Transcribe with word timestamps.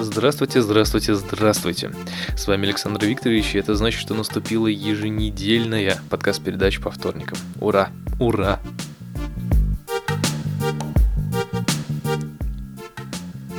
Здравствуйте, 0.00 0.62
здравствуйте, 0.62 1.14
здравствуйте. 1.14 1.90
С 2.36 2.46
вами 2.46 2.66
Александр 2.66 3.04
Викторович, 3.04 3.56
и 3.56 3.58
это 3.58 3.74
значит, 3.74 4.00
что 4.00 4.14
наступила 4.14 4.68
еженедельная 4.68 5.98
подкаст-передача 6.08 6.80
по 6.80 6.92
вторникам. 6.92 7.36
Ура! 7.60 7.90
Ура! 8.20 8.60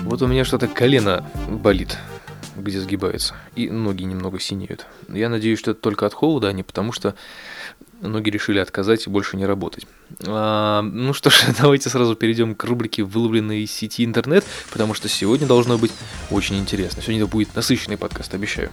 Вот 0.03 0.21
у 0.21 0.27
меня 0.27 0.45
что-то 0.45 0.69
колено 0.69 1.29
болит, 1.49 1.97
где 2.55 2.79
сгибается, 2.79 3.35
и 3.55 3.69
ноги 3.69 4.03
немного 4.03 4.39
синеют. 4.39 4.85
Я 5.09 5.27
надеюсь, 5.27 5.59
что 5.59 5.71
это 5.71 5.81
только 5.81 6.05
от 6.05 6.13
холода, 6.13 6.47
а 6.47 6.53
не 6.53 6.63
потому 6.63 6.93
что 6.93 7.15
ноги 8.01 8.29
решили 8.29 8.59
отказать 8.59 9.07
и 9.07 9.09
больше 9.09 9.37
не 9.37 9.45
работать. 9.45 9.87
А, 10.25 10.81
ну 10.81 11.13
что 11.13 11.29
ж, 11.29 11.43
давайте 11.59 11.89
сразу 11.89 12.15
перейдем 12.15 12.55
к 12.55 12.63
рубрике 12.63 13.03
«Выловленные 13.03 13.63
из 13.63 13.71
сети 13.71 14.05
интернет», 14.05 14.45
потому 14.71 14.93
что 14.93 15.07
сегодня 15.07 15.47
должно 15.47 15.77
быть 15.77 15.91
очень 16.31 16.57
интересно. 16.57 17.01
Сегодня 17.01 17.23
это 17.23 17.31
будет 17.31 17.55
насыщенный 17.55 17.97
подкаст, 17.97 18.33
обещаю. 18.33 18.71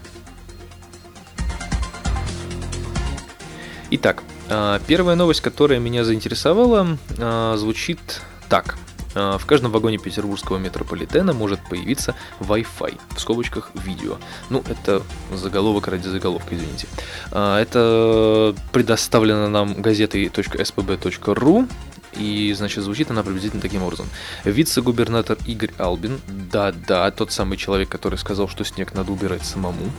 Итак, 3.90 4.22
а, 4.48 4.80
первая 4.86 5.16
новость, 5.16 5.40
которая 5.40 5.78
меня 5.78 6.04
заинтересовала, 6.04 6.98
а, 7.18 7.56
звучит 7.56 8.20
так. 8.48 8.76
А, 9.16 9.38
в 9.38 9.46
каждом 9.46 9.72
вагоне 9.72 9.98
петербургского 9.98 10.58
метрополитена 10.58 11.32
может 11.32 11.60
появиться 11.68 12.14
Wi-Fi, 12.40 13.00
в 13.16 13.20
скобочках 13.20 13.70
видео. 13.74 14.18
Ну, 14.50 14.62
это 14.68 15.02
заголовок 15.32 15.88
ради 15.88 16.06
заголовка, 16.06 16.54
извините. 16.54 16.86
А, 17.32 17.58
это 17.60 18.54
предоставлено 18.72 19.48
нам 19.48 19.80
газетой 19.80 20.26
.spb.ru, 20.26 21.68
и, 22.14 22.52
значит, 22.56 22.84
звучит 22.84 23.10
она 23.10 23.22
приблизительно 23.22 23.62
таким 23.62 23.82
образом. 23.82 24.06
Вице-губернатор 24.44 25.38
Игорь 25.46 25.72
Албин, 25.78 26.20
да-да, 26.28 27.10
тот 27.10 27.32
самый 27.32 27.56
человек, 27.56 27.88
который 27.88 28.18
сказал, 28.18 28.48
что 28.48 28.64
снег 28.64 28.94
надо 28.94 29.12
убирать 29.12 29.44
самому, 29.44 29.90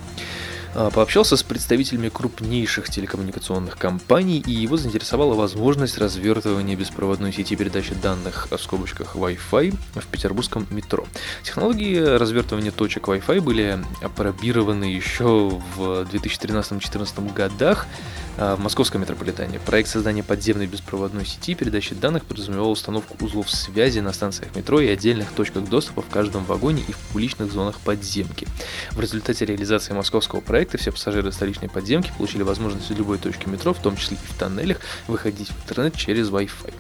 пообщался 0.94 1.38
с 1.38 1.44
представителями 1.44 2.10
крупнейших 2.10 2.90
телекоммуникационных 2.90 3.78
компаний, 3.78 4.44
и 4.46 4.52
его 4.52 4.78
заинтересовала 4.78 5.34
возможность 5.34 5.98
развертывания 5.98 6.76
беспроводной 6.76 7.34
сети 7.34 7.56
передачи 7.56 7.96
данных 7.96 8.48
в 8.52 8.58
скобочках 8.58 9.16
Wi-Fi 9.16 9.76
в 9.96 10.06
петербургском 10.06 10.68
метро. 10.70 11.08
Технологии 11.42 11.98
развертывания 11.98 12.72
точек 12.72 13.08
Wi-Fi 13.08 13.42
были 13.42 13.80
опробированы 14.02 14.86
еще 14.86 15.60
в 15.76 16.08
2013-2014 16.12 17.34
годах 17.34 17.88
а, 17.88 18.27
в 18.38 18.60
московском 18.60 19.02
метрополитене. 19.02 19.60
Проект 19.60 19.90
создания 19.90 20.24
подземной 20.24 20.68
беспроводной 20.68 21.26
сети 21.26 21.56
передачи 21.56 21.96
данных 21.96 22.24
подразумевал 22.26 22.72
установку 22.72 23.18
узлов 23.26 23.50
связи 23.50 24.00
на 24.00 24.14
станциях 24.14 24.56
метро 24.56 24.80
и 24.80 24.88
отдельных 24.88 25.32
точках 25.32 25.68
доступа 25.68 26.04
в 26.04 26.10
каждом 26.10 26.46
вагоне 26.46 26.84
и 26.88 26.92
в 26.92 26.98
публичных 26.98 27.52
зонах 27.52 27.80
подземки. 27.80 28.48
В 28.92 29.00
результате 29.00 29.46
реализации 29.46 29.94
московского 29.94 30.42
проекта 30.42 30.78
все 30.78 30.92
пассажиры 30.92 31.32
столичной 31.32 31.68
подземки 31.68 32.14
получили 32.18 32.44
возможность 32.44 32.90
в 32.90 32.98
любой 32.98 33.18
точке 33.18 33.50
метро, 33.50 33.74
в 33.74 33.82
том 33.82 33.98
числе 33.98 34.18
и 34.18 34.34
в 34.34 34.38
тоннелях, 34.38 34.78
выходить 35.08 35.50
в 35.50 35.64
интернет 35.64 35.96
через 35.96 36.30
Wi-Fi. 36.30 36.74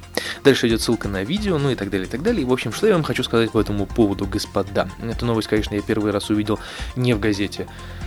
Дальше 0.44 0.67
идет 0.67 0.81
ссылка 0.81 1.08
на 1.08 1.23
видео, 1.23 1.58
ну 1.58 1.71
и 1.71 1.75
так 1.75 1.89
далее, 1.89 2.08
и 2.08 2.09
так 2.09 2.21
далее. 2.21 2.44
И, 2.44 2.45
в 2.45 2.53
общем, 2.53 2.71
что 2.71 2.86
я 2.86 2.94
вам 2.94 3.03
хочу 3.03 3.23
сказать 3.23 3.52
по 3.52 3.59
этому 3.59 3.88
поводу, 3.88 4.27
господа. 4.27 4.89
Эту 5.02 5.25
новость, 5.25 5.47
конечно, 5.47 5.73
я 5.73 5.81
первый 5.81 6.11
раз 6.11 6.30
увидел 6.30 6.59
не 6.95 7.14
в 7.14 7.19
газете 7.19 7.67
Э, 7.67 8.06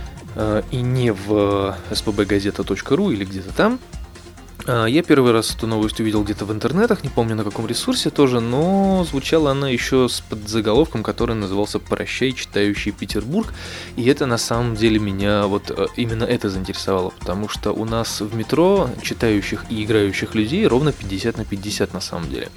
и 0.71 0.77
не 0.77 1.11
в 1.11 1.75
spbgazeta.ru 1.91 3.13
или 3.13 3.25
где-то 3.25 3.53
там, 3.53 3.79
я 4.67 5.01
первый 5.01 5.31
раз 5.31 5.55
эту 5.55 5.65
новость 5.65 5.99
увидел 5.99 6.23
где-то 6.23 6.45
в 6.45 6.51
интернетах, 6.51 7.03
не 7.03 7.09
помню 7.09 7.35
на 7.35 7.43
каком 7.43 7.65
ресурсе 7.65 8.11
тоже, 8.11 8.39
но 8.39 9.03
звучала 9.09 9.51
она 9.51 9.69
еще 9.69 10.07
с 10.07 10.21
подзаголовком, 10.21 11.01
который 11.01 11.35
назывался 11.35 11.79
«Прощай, 11.79 12.31
читающий 12.33 12.91
Петербург», 12.91 13.53
и 13.95 14.05
это 14.05 14.27
на 14.27 14.37
самом 14.37 14.75
деле 14.75 14.99
меня 14.99 15.47
вот 15.47 15.71
э, 15.71 15.87
именно 15.95 16.25
это 16.25 16.49
заинтересовало, 16.49 17.09
потому 17.19 17.49
что 17.49 17.71
у 17.71 17.85
нас 17.85 18.21
в 18.21 18.35
метро 18.35 18.89
читающих 19.01 19.65
и 19.69 19.83
играющих 19.83 20.35
людей 20.35 20.67
ровно 20.67 20.91
50 20.91 21.37
на 21.37 21.45
50 21.45 21.93
на 21.93 22.01
самом 22.01 22.29
деле. 22.29 22.49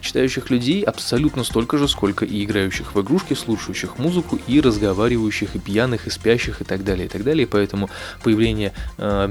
Читающих 0.00 0.50
людей 0.50 0.82
абсолютно 0.82 1.44
столько 1.44 1.78
же, 1.78 1.86
сколько 1.86 2.24
и 2.24 2.44
играющих 2.44 2.94
в 2.94 3.00
игрушки, 3.00 3.34
слушающих 3.34 3.98
музыку 3.98 4.40
и 4.48 4.60
разговаривающих, 4.60 5.54
и 5.54 5.58
пьяных, 5.60 6.08
и 6.08 6.10
спящих, 6.10 6.62
и 6.62 6.64
так 6.64 6.82
далее, 6.82 7.06
и 7.06 7.08
так 7.08 7.22
далее, 7.22 7.46
поэтому 7.46 7.90
появление 8.24 8.72
э, 8.98 9.30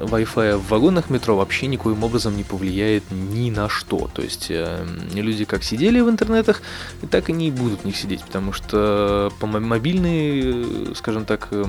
Wi-Fi 0.00 0.56
в 0.56 0.68
вагонах 0.68 1.08
метро 1.08 1.36
вообще 1.36 1.51
вообще 1.52 1.66
никоим 1.66 2.02
образом 2.02 2.34
не 2.34 2.44
повлияет 2.44 3.02
ни 3.10 3.50
на 3.50 3.68
что. 3.68 4.08
То 4.14 4.22
есть 4.22 4.46
э, 4.48 4.86
люди 5.12 5.44
как 5.44 5.62
сидели 5.62 6.00
в 6.00 6.08
интернетах, 6.08 6.62
так 7.10 7.28
и 7.28 7.32
не 7.34 7.50
будут 7.50 7.82
в 7.82 7.84
них 7.84 7.94
сидеть, 7.94 8.24
потому 8.24 8.54
что 8.54 9.30
по 9.38 9.46
мобильный, 9.46 10.94
скажем 10.94 11.26
так, 11.26 11.48
э, 11.50 11.64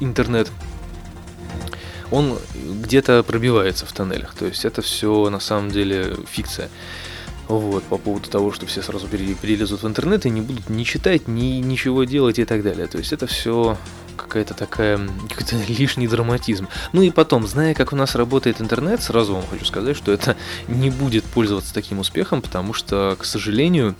интернет 0.00 0.50
он 2.10 2.36
где-то 2.82 3.22
пробивается 3.22 3.86
в 3.86 3.92
тоннелях. 3.92 4.34
То 4.34 4.46
есть 4.46 4.64
это 4.64 4.82
все 4.82 5.30
на 5.30 5.38
самом 5.38 5.70
деле 5.70 6.16
фикция. 6.28 6.68
Вот, 7.48 7.82
по 7.84 7.98
поводу 7.98 8.30
того, 8.30 8.52
что 8.52 8.66
все 8.66 8.82
сразу 8.82 9.08
перелезут 9.08 9.82
в 9.82 9.86
интернет 9.86 10.24
и 10.26 10.30
не 10.30 10.40
будут 10.40 10.70
ни 10.70 10.84
читать, 10.84 11.28
ни 11.28 11.60
ничего 11.60 12.04
делать 12.04 12.38
и 12.38 12.44
так 12.44 12.62
далее. 12.62 12.86
То 12.86 12.98
есть 12.98 13.12
это 13.12 13.26
все 13.26 13.76
какая-то 14.16 14.54
такая, 14.54 14.98
какой-то 15.28 15.56
лишний 15.68 16.08
драматизм. 16.08 16.68
Ну 16.92 17.02
и 17.02 17.10
потом, 17.10 17.46
зная, 17.46 17.74
как 17.74 17.92
у 17.92 17.96
нас 17.96 18.14
работает 18.14 18.60
интернет, 18.60 19.02
сразу 19.02 19.34
вам 19.34 19.44
хочу 19.46 19.64
сказать, 19.64 19.96
что 19.96 20.12
это 20.12 20.36
не 20.68 20.90
будет 20.90 21.24
пользоваться 21.24 21.74
таким 21.74 21.98
успехом, 21.98 22.42
потому 22.42 22.72
что, 22.72 23.16
к 23.18 23.24
сожалению, 23.24 23.96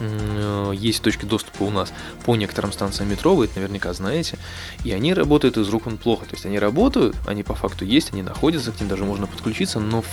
Э, 0.00 0.72
есть 0.74 1.02
точки 1.02 1.24
доступа 1.26 1.64
у 1.64 1.70
нас 1.70 1.92
по 2.24 2.36
некоторым 2.36 2.72
станциям 2.72 3.10
метро, 3.10 3.34
вы 3.34 3.44
это 3.46 3.56
наверняка 3.56 3.92
знаете, 3.92 4.38
и 4.84 4.92
они 4.92 5.12
работают 5.14 5.56
из 5.56 5.68
рук 5.68 5.86
он 5.86 5.98
плохо. 5.98 6.24
То 6.24 6.34
есть 6.34 6.46
они 6.46 6.58
работают, 6.58 7.16
они 7.26 7.42
по 7.42 7.54
факту 7.54 7.84
есть, 7.84 8.12
они 8.12 8.22
находятся, 8.22 8.72
к 8.72 8.80
ним 8.80 8.88
даже 8.88 9.04
можно 9.04 9.26
подключиться, 9.26 9.80
но 9.80 10.04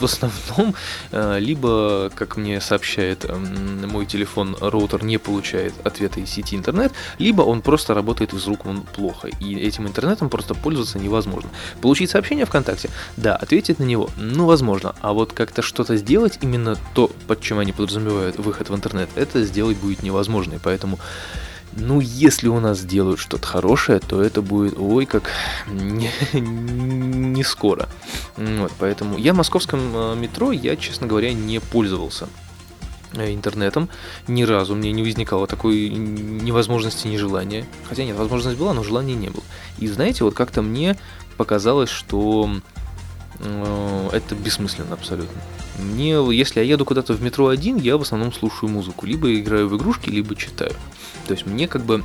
в 0.00 0.04
основном 0.04 0.74
э, 1.12 1.38
либо, 1.38 2.10
как 2.14 2.36
мне 2.36 2.60
сообщает 2.60 3.24
эм, 3.24 3.88
мой 3.88 4.06
телефон, 4.06 4.56
роутер 4.60 5.04
не 5.04 5.18
получает 5.18 5.74
ответа 5.84 6.20
из 6.20 6.30
сети 6.30 6.56
интернет, 6.56 6.92
либо 7.18 7.42
он 7.42 7.62
просто 7.62 7.94
работает 7.94 8.32
из 8.32 8.46
рук 8.46 8.66
он 8.66 8.82
плохо, 8.82 9.28
и 9.40 9.56
этим 9.56 9.86
интернетом 9.86 10.28
просто 10.28 10.54
пользоваться 10.54 10.98
невозможно. 10.98 11.50
Получить 11.80 12.10
сообщение 12.10 12.46
ВКонтакте? 12.46 12.90
Да, 13.16 13.36
ответить 13.36 13.78
на 13.78 13.84
него? 13.84 14.10
Ну, 14.16 14.46
возможно. 14.46 14.94
А 15.00 15.12
вот 15.12 15.32
как-то 15.32 15.62
что-то 15.62 15.96
сделать, 15.96 16.38
именно 16.42 16.76
то, 16.94 17.10
под 17.26 17.40
чем 17.40 17.58
они 17.58 17.72
подразумевают 17.72 18.38
выход 18.38 18.70
в 18.70 18.74
интернет, 18.74 19.08
это 19.14 19.44
сделать 19.44 19.76
будет 19.76 20.02
невозможно. 20.02 20.54
И 20.54 20.58
поэтому, 20.62 20.98
ну, 21.72 22.00
если 22.00 22.48
у 22.48 22.58
нас 22.60 22.78
сделают 22.78 23.20
что-то 23.20 23.46
хорошее, 23.46 24.00
то 24.00 24.20
это 24.22 24.42
будет, 24.42 24.74
ой, 24.78 25.06
как 25.06 25.30
не, 25.68 26.10
не 26.32 27.44
скоро. 27.44 27.88
Вот, 28.36 28.72
поэтому 28.78 29.16
я 29.16 29.32
в 29.32 29.36
московском 29.36 29.80
э, 29.94 30.16
метро, 30.16 30.52
я, 30.52 30.76
честно 30.76 31.06
говоря, 31.06 31.32
не 31.32 31.60
пользовался 31.60 32.28
э, 33.14 33.32
интернетом. 33.32 33.88
Ни 34.26 34.42
разу 34.42 34.74
мне 34.74 34.92
не 34.92 35.02
возникало 35.02 35.46
такой 35.46 35.88
невозможности, 35.88 37.06
нежелания. 37.06 37.66
Хотя 37.88 38.04
нет, 38.04 38.16
возможность 38.16 38.58
была, 38.58 38.74
но 38.74 38.82
желания 38.82 39.14
не 39.14 39.28
было. 39.28 39.44
И 39.78 39.86
знаете, 39.86 40.24
вот 40.24 40.34
как-то 40.34 40.62
мне 40.62 40.98
показалось, 41.36 41.90
что 41.90 42.50
э, 43.38 44.08
это 44.12 44.34
бессмысленно 44.34 44.94
абсолютно. 44.94 45.40
Мне, 45.80 46.18
если 46.36 46.60
я 46.60 46.66
еду 46.66 46.84
куда-то 46.84 47.14
в 47.14 47.22
метро 47.22 47.48
один, 47.48 47.76
я 47.76 47.96
в 47.96 48.02
основном 48.02 48.32
слушаю 48.32 48.70
музыку. 48.70 49.06
Либо 49.06 49.34
играю 49.34 49.68
в 49.68 49.76
игрушки, 49.76 50.10
либо 50.10 50.34
читаю. 50.36 50.72
То 51.26 51.34
есть 51.34 51.46
мне 51.46 51.68
как 51.68 51.82
бы 51.82 52.04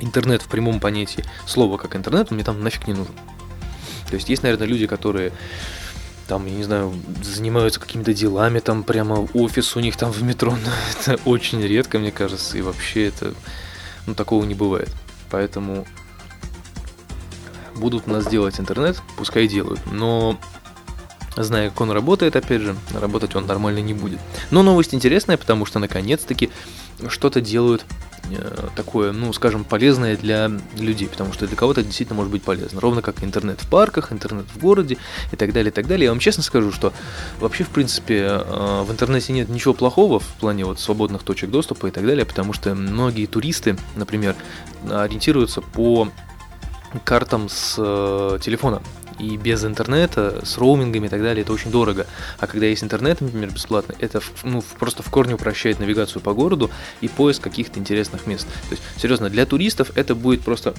интернет 0.00 0.42
в 0.42 0.48
прямом 0.48 0.80
понятии 0.80 1.24
слова 1.46 1.76
как 1.76 1.96
интернет, 1.96 2.30
мне 2.30 2.44
там 2.44 2.62
нафиг 2.62 2.86
не 2.86 2.94
нужен. 2.94 3.14
То 4.08 4.14
есть 4.14 4.28
есть, 4.28 4.42
наверное, 4.42 4.66
люди, 4.66 4.86
которые 4.86 5.32
там, 6.28 6.46
я 6.46 6.52
не 6.52 6.64
знаю, 6.64 6.94
занимаются 7.22 7.80
какими-то 7.80 8.12
делами, 8.12 8.58
там 8.58 8.84
прямо 8.84 9.26
офис 9.32 9.74
у 9.76 9.80
них 9.80 9.96
там 9.96 10.12
в 10.12 10.22
метро, 10.22 10.50
но 10.64 10.70
это 11.00 11.20
очень 11.24 11.60
редко, 11.62 11.98
мне 11.98 12.12
кажется, 12.12 12.58
и 12.58 12.62
вообще 12.62 13.06
это, 13.06 13.34
ну, 14.06 14.14
такого 14.14 14.44
не 14.44 14.54
бывает. 14.54 14.94
Поэтому 15.30 15.86
будут 17.74 18.04
у 18.06 18.10
нас 18.10 18.26
делать 18.26 18.60
интернет, 18.60 19.00
пускай 19.16 19.48
делают, 19.48 19.80
но 19.90 20.38
зная, 21.42 21.70
как 21.70 21.80
он 21.80 21.90
работает, 21.90 22.36
опять 22.36 22.62
же, 22.62 22.76
работать 22.92 23.34
он 23.36 23.46
нормально 23.46 23.78
не 23.78 23.94
будет. 23.94 24.20
Но 24.50 24.62
новость 24.62 24.94
интересная, 24.94 25.36
потому 25.36 25.66
что 25.66 25.78
наконец-таки 25.78 26.50
что-то 27.08 27.40
делают 27.40 27.84
э, 28.30 28.68
такое, 28.74 29.12
ну, 29.12 29.32
скажем, 29.32 29.64
полезное 29.64 30.16
для 30.16 30.50
людей, 30.76 31.08
потому 31.08 31.32
что 31.32 31.46
для 31.46 31.56
кого-то 31.56 31.82
действительно 31.82 32.16
может 32.16 32.32
быть 32.32 32.42
полезно. 32.42 32.80
Ровно 32.80 33.02
как 33.02 33.22
интернет 33.22 33.60
в 33.60 33.68
парках, 33.68 34.12
интернет 34.12 34.46
в 34.52 34.58
городе 34.58 34.98
и 35.32 35.36
так 35.36 35.52
далее, 35.52 35.70
и 35.70 35.72
так 35.72 35.86
далее. 35.86 36.06
Я 36.06 36.10
вам 36.10 36.18
честно 36.18 36.42
скажу, 36.42 36.72
что 36.72 36.92
вообще, 37.40 37.64
в 37.64 37.68
принципе, 37.68 38.42
э, 38.44 38.82
в 38.82 38.90
интернете 38.90 39.32
нет 39.32 39.48
ничего 39.48 39.74
плохого 39.74 40.18
в 40.18 40.26
плане 40.40 40.64
вот 40.64 40.80
свободных 40.80 41.22
точек 41.22 41.50
доступа 41.50 41.86
и 41.86 41.90
так 41.90 42.04
далее, 42.04 42.24
потому 42.24 42.52
что 42.52 42.74
многие 42.74 43.26
туристы, 43.26 43.76
например, 43.96 44.34
ориентируются 44.90 45.60
по 45.60 46.08
картам 47.04 47.48
с 47.48 47.76
э, 47.78 48.38
телефона 48.40 48.82
И 49.18 49.36
без 49.36 49.64
интернета, 49.64 50.44
с 50.44 50.58
роумингами 50.58 51.06
и 51.06 51.08
так 51.08 51.22
далее, 51.22 51.42
это 51.42 51.52
очень 51.52 51.70
дорого. 51.70 52.06
А 52.38 52.46
когда 52.46 52.66
есть 52.66 52.84
интернет, 52.84 53.20
например, 53.20 53.50
бесплатный, 53.50 53.96
это 53.98 54.20
ну, 54.42 54.62
просто 54.78 55.02
в 55.02 55.10
корне 55.10 55.34
упрощает 55.34 55.80
навигацию 55.80 56.22
по 56.22 56.34
городу 56.34 56.70
и 57.00 57.08
поиск 57.08 57.42
каких-то 57.42 57.80
интересных 57.80 58.26
мест. 58.26 58.46
То 58.68 58.72
есть, 58.72 58.82
серьезно, 58.96 59.28
для 59.28 59.46
туристов 59.46 59.90
это 59.96 60.14
будет 60.14 60.42
просто 60.42 60.74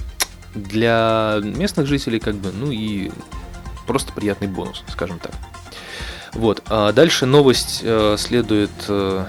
для 0.54 1.40
местных 1.42 1.86
жителей 1.86 2.18
как 2.18 2.34
бы, 2.36 2.50
ну 2.52 2.70
и 2.70 3.10
просто 3.86 4.12
приятный 4.12 4.48
бонус, 4.48 4.82
скажем 4.88 5.18
так. 5.18 5.32
Вот. 6.32 6.62
А 6.68 6.92
дальше 6.92 7.26
новость 7.26 7.80
э, 7.82 8.16
следует 8.18 8.70
э, 8.88 9.24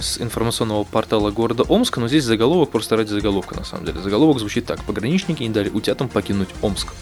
с 0.00 0.20
информационного 0.20 0.84
портала 0.84 1.30
города 1.30 1.62
Омска, 1.64 2.00
но 2.00 2.08
здесь 2.08 2.24
заголовок 2.24 2.70
просто 2.70 2.96
ради 2.96 3.10
заголовка 3.10 3.54
на 3.54 3.64
самом 3.64 3.84
деле. 3.84 4.00
Заголовок 4.00 4.38
звучит 4.38 4.66
так. 4.66 4.82
Пограничники 4.84 5.42
не 5.42 5.50
дали 5.50 5.68
утятам 5.68 6.08
покинуть 6.08 6.48
Омск. 6.62 6.94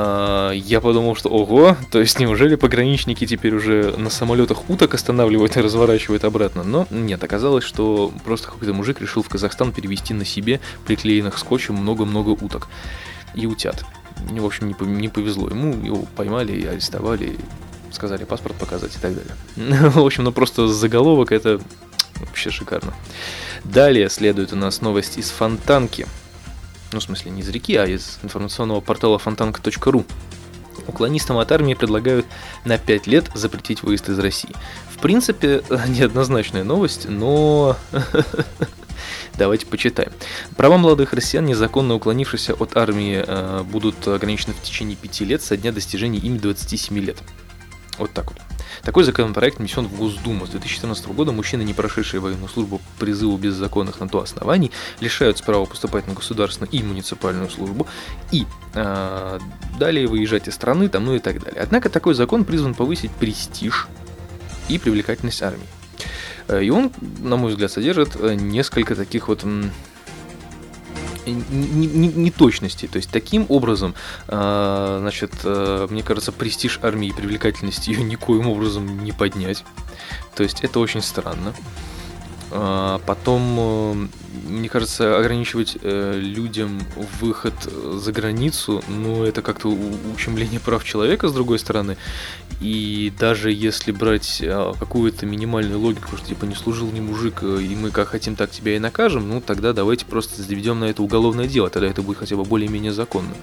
А, 0.00 0.52
я 0.52 0.80
подумал, 0.80 1.16
что 1.16 1.28
ого, 1.28 1.76
то 1.90 1.98
есть 1.98 2.20
неужели 2.20 2.54
пограничники 2.54 3.26
теперь 3.26 3.56
уже 3.56 3.92
на 3.96 4.10
самолетах 4.10 4.70
уток 4.70 4.94
останавливают 4.94 5.56
и 5.56 5.60
разворачивают 5.60 6.22
обратно? 6.22 6.62
Но 6.62 6.86
нет, 6.90 7.24
оказалось, 7.24 7.64
что 7.64 8.12
просто 8.24 8.46
какой-то 8.46 8.72
мужик 8.72 9.00
решил 9.00 9.24
в 9.24 9.28
Казахстан 9.28 9.72
перевести 9.72 10.14
на 10.14 10.24
себе 10.24 10.60
приклеенных 10.86 11.36
скотчем 11.36 11.74
много-много 11.74 12.28
уток 12.28 12.68
и 13.34 13.46
утят. 13.46 13.84
В 14.30 14.46
общем, 14.46 14.72
не 14.80 15.08
повезло 15.08 15.48
ему, 15.48 15.72
его 15.84 16.04
поймали 16.14 16.52
и 16.52 16.64
арестовали, 16.64 17.36
сказали 17.90 18.22
паспорт 18.22 18.54
показать 18.54 18.94
и 18.94 19.00
так 19.00 19.14
далее. 19.16 19.90
В 19.90 20.06
общем, 20.06 20.22
ну 20.22 20.30
просто 20.30 20.68
заголовок 20.68 21.32
это 21.32 21.60
вообще 22.20 22.50
шикарно. 22.50 22.94
Далее 23.64 24.08
следует 24.10 24.52
у 24.52 24.56
нас 24.56 24.80
новость 24.80 25.18
из 25.18 25.30
Фонтанки. 25.30 26.06
Ну, 26.92 27.00
в 27.00 27.02
смысле, 27.02 27.30
не 27.30 27.42
из 27.42 27.48
реки, 27.48 27.76
а 27.76 27.86
из 27.86 28.18
информационного 28.22 28.80
портала 28.80 29.18
фонтанка.ру. 29.18 30.04
Уклонистам 30.86 31.38
от 31.38 31.52
армии 31.52 31.74
предлагают 31.74 32.26
на 32.64 32.78
5 32.78 33.06
лет 33.06 33.30
запретить 33.34 33.82
выезд 33.82 34.08
из 34.08 34.18
России. 34.18 34.54
В 34.90 34.98
принципе, 34.98 35.62
неоднозначная 35.88 36.64
новость, 36.64 37.08
но 37.08 37.76
Давайте 39.38 39.66
почитаем. 39.66 40.10
Права 40.56 40.78
молодых 40.78 41.12
россиян, 41.12 41.44
незаконно 41.44 41.94
уклонившихся 41.94 42.54
от 42.54 42.76
армии, 42.76 43.22
э, 43.24 43.62
будут 43.62 44.08
ограничены 44.08 44.52
в 44.52 44.62
течение 44.62 44.96
5 44.96 45.20
лет 45.20 45.42
со 45.42 45.56
дня 45.56 45.70
достижения 45.70 46.18
ими 46.18 46.38
27 46.38 46.98
лет. 46.98 47.18
Вот 47.98 48.12
так 48.12 48.32
вот. 48.32 48.47
Такой 48.82 49.04
законопроект 49.04 49.58
внесен 49.58 49.86
в 49.86 49.96
Госдуму. 49.96 50.46
С 50.46 50.50
2014 50.50 51.06
года 51.08 51.32
мужчины, 51.32 51.62
не 51.62 51.74
прошедшие 51.74 52.20
военную 52.20 52.48
службу 52.48 52.78
по 52.78 53.00
призыву 53.00 53.36
без 53.36 53.54
законных 53.54 54.00
на 54.00 54.08
то 54.08 54.20
оснований, 54.20 54.70
лишаются 55.00 55.44
права 55.44 55.66
поступать 55.66 56.06
на 56.06 56.14
государственную 56.14 56.70
и 56.72 56.82
муниципальную 56.82 57.50
службу 57.50 57.86
и 58.30 58.46
э, 58.74 59.38
далее 59.78 60.06
выезжать 60.06 60.48
из 60.48 60.54
страны, 60.54 60.88
там, 60.88 61.04
ну 61.04 61.14
и 61.14 61.18
так 61.18 61.42
далее. 61.42 61.60
Однако 61.60 61.88
такой 61.88 62.14
закон 62.14 62.44
призван 62.44 62.74
повысить 62.74 63.10
престиж 63.12 63.88
и 64.68 64.78
привлекательность 64.78 65.42
армии. 65.42 65.66
Э, 66.48 66.62
и 66.62 66.70
он, 66.70 66.92
на 67.20 67.36
мой 67.36 67.52
взгляд, 67.52 67.70
содержит 67.70 68.16
э, 68.16 68.34
несколько 68.34 68.94
таких 68.94 69.28
вот 69.28 69.44
неточности. 71.32 72.86
То 72.86 72.96
есть 72.96 73.10
таким 73.10 73.46
образом, 73.48 73.94
а, 74.28 74.98
значит, 75.00 75.32
э, 75.44 75.86
мне 75.90 76.02
кажется, 76.02 76.32
престиж 76.32 76.80
армии 76.82 77.08
и 77.08 77.12
привлекательность 77.12 77.88
ее 77.88 78.02
никоим 78.02 78.48
образом 78.48 79.04
не 79.04 79.12
поднять. 79.12 79.64
То 80.34 80.42
есть 80.42 80.62
это 80.62 80.80
очень 80.80 81.02
странно. 81.02 81.54
А, 82.50 83.00
потом, 83.06 84.10
мне 84.48 84.68
кажется, 84.68 85.18
ограничивать 85.18 85.76
э, 85.82 86.18
людям 86.18 86.80
выход 87.20 87.54
за 87.62 88.12
границу, 88.12 88.82
ну, 88.88 89.24
это 89.24 89.42
как-то 89.42 89.68
ущемление 90.14 90.60
прав 90.60 90.84
человека, 90.84 91.28
с 91.28 91.32
другой 91.32 91.58
стороны. 91.58 91.96
И 92.60 93.12
даже 93.18 93.52
если 93.52 93.92
брать 93.92 94.42
а, 94.44 94.74
какую-то 94.74 95.26
минимальную 95.26 95.78
логику, 95.78 96.16
что 96.16 96.26
типа 96.26 96.44
не 96.44 96.56
служил 96.56 96.90
ни 96.90 96.98
мужик, 96.98 97.40
э, 97.42 97.60
и 97.62 97.76
мы 97.76 97.90
как 97.90 98.08
хотим, 98.08 98.34
так 98.34 98.50
тебя 98.50 98.74
и 98.74 98.78
накажем, 98.80 99.28
ну 99.28 99.40
тогда 99.40 99.72
давайте 99.72 100.06
просто 100.06 100.42
заведем 100.42 100.80
на 100.80 100.86
это 100.86 101.02
уголовное 101.02 101.46
дело, 101.46 101.70
тогда 101.70 101.88
это 101.88 102.02
будет 102.02 102.18
хотя 102.18 102.36
бы 102.36 102.44
более-менее 102.44 102.92
законно. 102.92 103.34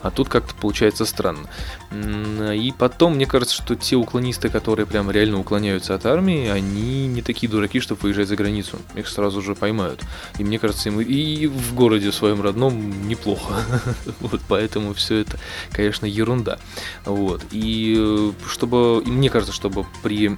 А 0.00 0.10
тут 0.10 0.28
как-то 0.28 0.54
получается 0.54 1.04
странно. 1.04 1.48
И 1.92 2.72
потом, 2.78 3.16
мне 3.16 3.26
кажется, 3.26 3.54
что 3.54 3.74
те 3.74 3.96
уклонисты, 3.96 4.48
которые 4.48 4.86
прям 4.86 5.10
реально 5.10 5.40
уклоняются 5.40 5.94
от 5.94 6.06
армии, 6.06 6.48
они 6.48 7.06
не 7.06 7.20
такие 7.20 7.50
дураки, 7.50 7.80
чтобы 7.80 8.00
выезжать 8.02 8.28
за 8.28 8.36
границу. 8.36 8.78
Их 8.94 9.08
сразу 9.08 9.42
же 9.42 9.54
поймают. 9.54 10.00
И 10.38 10.43
мне 10.44 10.58
кажется, 10.58 10.88
им 10.88 11.00
и 11.00 11.46
в 11.46 11.74
городе 11.74 12.12
своем 12.12 12.42
родном 12.42 13.08
неплохо. 13.08 13.54
Вот 14.20 14.40
поэтому 14.48 14.94
все 14.94 15.16
это, 15.16 15.38
конечно, 15.70 16.06
ерунда. 16.06 16.58
Вот. 17.04 17.42
И 17.50 17.94
э, 17.98 18.32
чтобы, 18.48 19.02
и 19.04 19.10
мне 19.10 19.30
кажется, 19.30 19.54
чтобы 19.54 19.86
при 20.02 20.36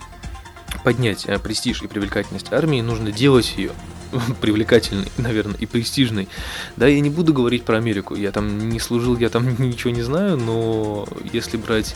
поднять 0.84 1.26
э, 1.26 1.38
престиж 1.38 1.82
и 1.82 1.86
привлекательность 1.86 2.52
армии, 2.52 2.80
нужно 2.80 3.12
делать 3.12 3.54
ее 3.56 3.72
привлекательной, 4.40 5.10
наверное, 5.18 5.56
и 5.56 5.66
престижной. 5.66 6.28
Да, 6.76 6.86
я 6.86 7.00
не 7.00 7.10
буду 7.10 7.32
говорить 7.32 7.64
про 7.64 7.78
Америку, 7.78 8.14
я 8.14 8.32
там 8.32 8.68
не 8.68 8.80
служил, 8.80 9.16
я 9.18 9.28
там 9.28 9.48
ничего 9.58 9.90
не 9.90 10.02
знаю, 10.02 10.36
но 10.36 11.06
если 11.32 11.56
брать 11.56 11.94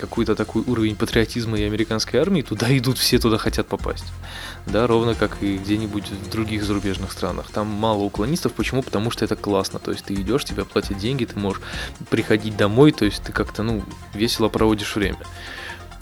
какой-то 0.00 0.34
такой 0.34 0.62
уровень 0.66 0.96
патриотизма 0.96 1.58
и 1.58 1.64
американской 1.64 2.20
армии, 2.20 2.42
туда 2.42 2.76
идут 2.76 2.98
все, 2.98 3.18
туда 3.18 3.38
хотят 3.38 3.66
попасть. 3.66 4.06
Да, 4.66 4.86
ровно 4.86 5.14
как 5.14 5.42
и 5.42 5.58
где-нибудь 5.58 6.10
в 6.10 6.30
других 6.30 6.64
зарубежных 6.64 7.12
странах. 7.12 7.50
Там 7.52 7.66
мало 7.66 8.02
уклонистов, 8.02 8.52
почему? 8.54 8.82
Потому 8.82 9.10
что 9.10 9.24
это 9.24 9.36
классно, 9.36 9.78
то 9.78 9.90
есть 9.90 10.06
ты 10.06 10.14
идешь, 10.14 10.44
тебе 10.44 10.64
платят 10.64 10.96
деньги, 10.98 11.26
ты 11.26 11.38
можешь 11.38 11.60
приходить 12.08 12.56
домой, 12.56 12.92
то 12.92 13.04
есть 13.04 13.22
ты 13.22 13.32
как-то, 13.32 13.62
ну, 13.62 13.84
весело 14.14 14.48
проводишь 14.48 14.96
время. 14.96 15.18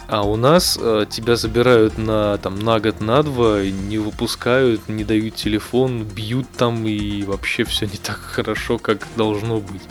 А 0.08 0.22
у 0.22 0.36
нас 0.36 0.78
э, 0.80 1.06
тебя 1.08 1.36
забирают 1.36 1.96
на, 1.96 2.36
там, 2.38 2.58
на 2.58 2.80
год, 2.80 3.00
на 3.00 3.22
два, 3.22 3.62
не 3.62 3.98
выпускают, 3.98 4.88
не 4.88 5.04
дают 5.04 5.36
телефон, 5.36 6.04
бьют 6.04 6.50
там 6.50 6.86
и 6.86 7.22
вообще 7.22 7.64
все 7.64 7.86
не 7.86 7.96
так 7.96 8.18
хорошо, 8.18 8.78
как 8.78 9.06
должно 9.16 9.58
быть. 9.58 9.82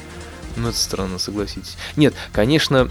Ну, 0.58 0.70
это 0.70 0.78
странно, 0.78 1.18
согласитесь. 1.18 1.78
Нет, 1.96 2.14
конечно, 2.34 2.90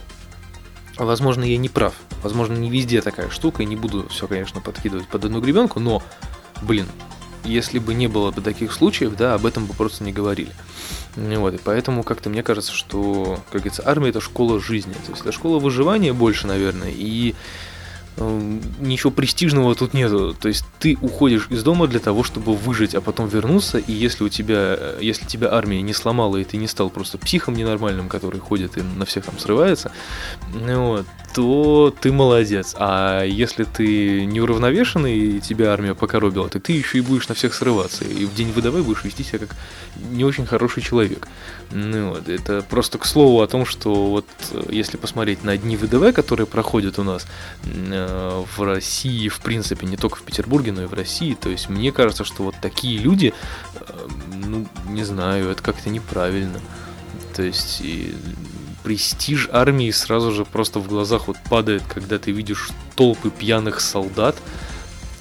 возможно, 1.04 1.44
я 1.44 1.56
не 1.56 1.68
прав. 1.68 1.94
Возможно, 2.22 2.54
не 2.54 2.70
везде 2.70 3.02
такая 3.02 3.30
штука, 3.30 3.62
и 3.62 3.66
не 3.66 3.76
буду 3.76 4.08
все, 4.08 4.26
конечно, 4.26 4.60
подкидывать 4.60 5.08
под 5.08 5.24
одну 5.24 5.40
гребенку, 5.40 5.80
но, 5.80 6.02
блин, 6.62 6.86
если 7.44 7.78
бы 7.78 7.94
не 7.94 8.06
было 8.06 8.30
бы 8.30 8.40
таких 8.40 8.72
случаев, 8.72 9.16
да, 9.16 9.34
об 9.34 9.46
этом 9.46 9.66
бы 9.66 9.74
просто 9.74 10.04
не 10.04 10.12
говорили. 10.12 10.52
Вот, 11.16 11.54
и 11.54 11.58
поэтому 11.58 12.02
как-то 12.02 12.30
мне 12.30 12.42
кажется, 12.42 12.72
что, 12.72 13.40
как 13.50 13.62
говорится, 13.62 13.82
армия 13.86 14.10
это 14.10 14.20
школа 14.20 14.60
жизни. 14.60 14.92
То 14.92 15.10
есть 15.10 15.22
это 15.22 15.32
школа 15.32 15.58
выживания 15.58 16.12
больше, 16.12 16.46
наверное, 16.46 16.92
и 16.94 17.34
ничего 18.20 19.10
престижного 19.10 19.74
тут 19.74 19.94
нету. 19.94 20.34
То 20.38 20.48
есть 20.48 20.64
ты 20.78 20.96
уходишь 21.00 21.48
из 21.50 21.62
дома 21.62 21.86
для 21.86 22.00
того, 22.00 22.22
чтобы 22.22 22.54
выжить, 22.54 22.94
а 22.94 23.00
потом 23.00 23.28
вернуться, 23.28 23.78
и 23.78 23.92
если 23.92 24.24
у 24.24 24.28
тебя, 24.28 24.76
э, 24.78 24.98
если 25.00 25.26
тебя 25.26 25.52
армия 25.52 25.82
не 25.82 25.92
сломала, 25.92 26.36
и 26.36 26.44
ты 26.44 26.56
не 26.56 26.66
стал 26.66 26.90
просто 26.90 27.18
психом 27.18 27.54
ненормальным, 27.54 28.08
который 28.08 28.40
ходит 28.40 28.76
и 28.78 28.82
на 28.82 29.04
всех 29.04 29.24
там 29.24 29.38
срывается, 29.38 29.92
вот, 30.52 31.06
то 31.34 31.94
ты 32.00 32.12
молодец. 32.12 32.74
А 32.78 33.24
если 33.24 33.64
ты 33.64 34.24
неуравновешенный, 34.24 35.16
и 35.18 35.40
тебя 35.40 35.72
армия 35.72 35.94
покоробила, 35.94 36.48
то 36.48 36.60
ты 36.60 36.72
еще 36.72 36.98
и 36.98 37.00
будешь 37.00 37.28
на 37.28 37.34
всех 37.34 37.54
срываться. 37.54 38.04
И 38.04 38.24
в 38.24 38.34
день 38.34 38.52
выдавай 38.52 38.82
будешь 38.82 39.04
вести 39.04 39.22
себя 39.22 39.40
как 39.40 39.56
не 40.10 40.24
очень 40.24 40.46
хороший 40.46 40.82
человек. 40.82 41.28
Ну 41.70 42.10
вот, 42.10 42.28
это 42.28 42.62
просто 42.62 42.98
к 42.98 43.06
слову 43.06 43.42
о 43.42 43.46
том, 43.46 43.64
что 43.64 44.06
вот 44.06 44.26
э, 44.50 44.62
если 44.70 44.96
посмотреть 44.96 45.44
на 45.44 45.56
дни 45.56 45.76
ВДВ, 45.76 46.12
которые 46.12 46.46
проходят 46.46 46.98
у 46.98 47.04
нас 47.04 47.26
э, 47.64 48.09
в 48.56 48.62
России, 48.62 49.28
в 49.28 49.40
принципе, 49.40 49.86
не 49.86 49.96
только 49.96 50.16
в 50.16 50.22
Петербурге, 50.22 50.72
но 50.72 50.82
и 50.82 50.86
в 50.86 50.94
России, 50.94 51.34
то 51.34 51.48
есть 51.48 51.68
мне 51.68 51.92
кажется, 51.92 52.24
что 52.24 52.44
вот 52.44 52.54
такие 52.60 52.98
люди, 52.98 53.32
э, 53.74 54.08
ну, 54.44 54.66
не 54.88 55.04
знаю, 55.04 55.50
это 55.50 55.62
как-то 55.62 55.90
неправильно. 55.90 56.60
То 57.34 57.42
есть 57.42 57.80
и 57.80 58.14
престиж 58.82 59.48
армии 59.52 59.90
сразу 59.90 60.32
же 60.32 60.44
просто 60.44 60.80
в 60.80 60.88
глазах 60.88 61.28
вот 61.28 61.36
падает, 61.48 61.82
когда 61.88 62.18
ты 62.18 62.32
видишь 62.32 62.70
толпы 62.96 63.30
пьяных 63.30 63.80
солдат, 63.80 64.36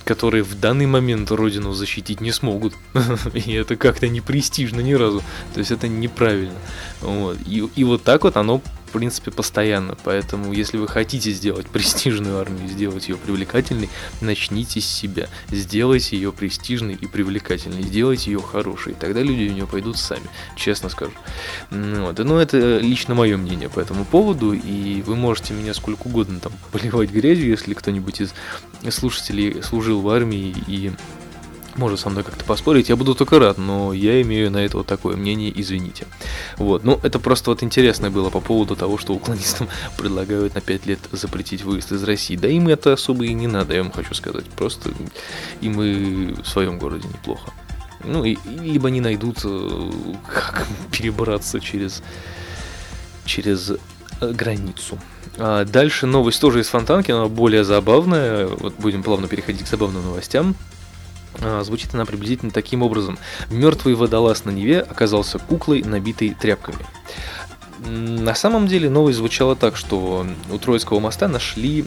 которые 0.06 0.44
в 0.44 0.60
данный 0.60 0.88
момент 0.88 1.30
родину 1.30 1.74
защитить 1.74 2.20
не 2.20 2.32
смогут. 2.32 2.74
И 3.34 3.54
это 3.54 3.76
как-то 3.76 4.08
не 4.08 4.22
престижно 4.22 4.80
ни 4.80 4.94
разу. 4.94 5.22
То 5.54 5.60
есть 5.60 5.70
это 5.72 5.88
неправильно. 5.88 6.58
Вот. 7.02 7.38
И, 7.46 7.70
и 7.76 7.84
вот 7.84 8.04
так 8.04 8.24
вот 8.24 8.36
оно 8.36 8.62
в 8.90 8.92
принципе, 8.92 9.32
постоянно. 9.32 9.96
Поэтому, 10.04 10.52
если 10.52 10.78
вы 10.78 10.88
хотите 10.88 11.32
сделать 11.32 11.68
престижную 11.72 12.40
армию, 12.40 12.68
сделать 12.68 13.08
ее 13.08 13.18
привлекательной, 13.18 13.90
начните 14.22 14.82
с 14.82 14.86
себя. 14.86 15.30
Сделайте 15.50 16.18
ее 16.18 16.32
престижной 16.32 16.96
и 16.96 17.08
привлекательной. 17.08 17.84
Сделайте 17.84 18.32
ее 18.32 18.42
хорошей. 18.42 18.94
Тогда 18.94 19.22
люди 19.22 19.48
в 19.48 19.54
нее 19.54 19.68
пойдут 19.68 19.98
сами, 19.98 20.28
честно 20.56 20.90
скажу. 20.90 21.14
Ну 21.70 22.08
вот. 22.08 22.18
Но 22.18 22.42
это 22.42 22.80
лично 22.80 23.16
мое 23.16 23.38
мнение 23.38 23.70
по 23.70 23.80
этому 23.80 24.06
поводу. 24.06 24.54
И 24.54 25.02
вы 25.04 25.16
можете 25.16 25.54
меня 25.54 25.74
сколько 25.74 26.08
угодно 26.08 26.40
там 26.40 26.52
поливать 26.72 27.12
грязью, 27.12 27.50
если 27.50 27.74
кто-нибудь 27.74 28.22
из 28.22 28.34
слушателей 28.90 29.62
служил 29.64 30.02
в 30.02 30.10
армии 30.10 30.56
и 30.68 30.92
может 31.80 32.00
со 32.00 32.10
мной 32.10 32.24
как-то 32.24 32.46
поспорить, 32.46 32.90
я 32.90 32.96
буду 32.96 33.16
только 33.16 33.40
рад, 33.40 33.58
но 33.58 33.94
я 33.94 34.22
имею 34.22 34.52
на 34.52 34.58
это 34.58 34.78
вот 34.78 34.88
такое 34.88 35.16
мнение, 35.16 35.52
извините. 35.56 36.06
Вот, 36.58 36.84
ну 36.84 37.00
это 37.02 37.18
просто 37.18 37.50
вот 37.50 37.64
интересно 37.64 38.12
было 38.12 38.30
по 38.30 38.42
поводу 38.42 38.76
того, 38.76 38.98
что 38.98 39.14
уклонистам 39.14 39.70
предлагают 39.98 40.56
на 40.56 40.62
5 40.62 40.86
лет 40.86 41.00
запретить 41.12 41.64
выезд 41.64 41.92
из 41.92 42.04
России. 42.04 42.36
Да 42.36 42.48
им 42.48 42.68
это 42.68 42.94
особо 42.94 43.26
и 43.26 43.34
не 43.34 43.48
надо, 43.48 43.74
я 43.74 43.82
вам 43.82 43.92
хочу 43.92 44.14
сказать. 44.14 44.46
Просто 44.46 44.92
им 45.62 45.82
и 45.82 46.34
в 46.42 46.46
своем 46.46 46.78
городе 46.78 47.08
неплохо. 47.08 47.52
Ну, 48.04 48.24
и, 48.24 48.38
либо 48.46 48.88
они 48.88 49.02
найдут, 49.02 49.40
э, 49.44 49.92
как 50.28 50.68
перебраться 50.92 51.60
через, 51.60 52.02
через 53.26 53.72
э, 53.72 54.32
границу. 54.32 55.00
А 55.38 55.66
дальше 55.66 56.06
новость 56.06 56.42
тоже 56.42 56.62
из 56.62 56.68
Фонтанки, 56.68 57.12
но 57.12 57.30
более 57.30 57.64
забавная. 57.64 58.48
Вот 58.48 58.76
будем 58.76 59.04
плавно 59.04 59.28
переходить 59.28 59.64
к 59.64 59.68
забавным 59.68 60.04
новостям. 60.04 60.56
А, 61.42 61.64
звучит 61.64 61.94
она 61.94 62.06
приблизительно 62.06 62.52
таким 62.52 62.82
образом. 62.82 63.18
Мертвый 63.50 63.96
водолаз 63.96 64.46
на 64.46 64.52
Неве 64.52 64.80
оказался 64.80 65.40
куклой, 65.40 65.84
набитой 65.84 66.36
тряпками. 66.40 66.86
На 67.86 68.36
самом 68.36 68.68
деле 68.68 68.90
новость 68.90 69.18
звучала 69.20 69.56
так, 69.56 69.78
что 69.78 70.26
у 70.52 70.58
Троицкого 70.58 71.00
моста 71.00 71.28
нашли 71.28 71.86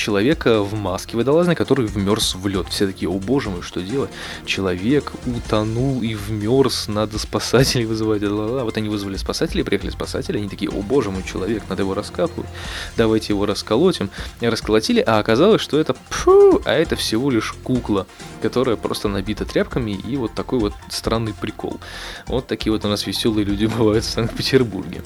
человека 0.00 0.62
в 0.62 0.74
маске 0.74 1.16
водолазной, 1.16 1.54
который 1.54 1.86
вмерз 1.86 2.34
в 2.34 2.46
лед. 2.48 2.66
Все 2.70 2.86
такие, 2.86 3.08
о 3.08 3.18
боже 3.18 3.50
мой, 3.50 3.62
что 3.62 3.82
делать? 3.82 4.10
Человек 4.46 5.12
утонул 5.26 6.02
и 6.02 6.14
вмерз, 6.14 6.88
надо 6.88 7.18
спасателей 7.18 7.84
вызывать. 7.84 8.22
А 8.22 8.64
вот 8.64 8.76
они 8.76 8.88
вызвали 8.88 9.16
спасателей, 9.16 9.62
приехали 9.62 9.90
спасатели, 9.90 10.38
они 10.38 10.48
такие, 10.48 10.70
о 10.70 10.82
боже 10.82 11.10
мой, 11.10 11.22
человек, 11.22 11.64
надо 11.68 11.82
его 11.82 11.94
раскапывать, 11.94 12.48
давайте 12.96 13.32
его 13.34 13.44
расколотим. 13.44 14.10
И 14.40 14.48
расколотили, 14.48 15.00
а 15.06 15.18
оказалось, 15.18 15.60
что 15.60 15.78
это, 15.78 15.94
пфу, 16.08 16.62
а 16.64 16.72
это 16.72 16.96
всего 16.96 17.30
лишь 17.30 17.52
кукла, 17.62 18.06
которая 18.40 18.76
просто 18.76 19.08
набита 19.08 19.44
тряпками 19.44 19.92
и 19.92 20.16
вот 20.16 20.34
такой 20.34 20.60
вот 20.60 20.72
странный 20.88 21.34
прикол. 21.34 21.78
Вот 22.26 22.46
такие 22.46 22.72
вот 22.72 22.84
у 22.84 22.88
нас 22.88 23.06
веселые 23.06 23.44
люди 23.44 23.66
бывают 23.78 24.04
в 24.04 24.10
Санкт-Петербурге. 24.10 25.02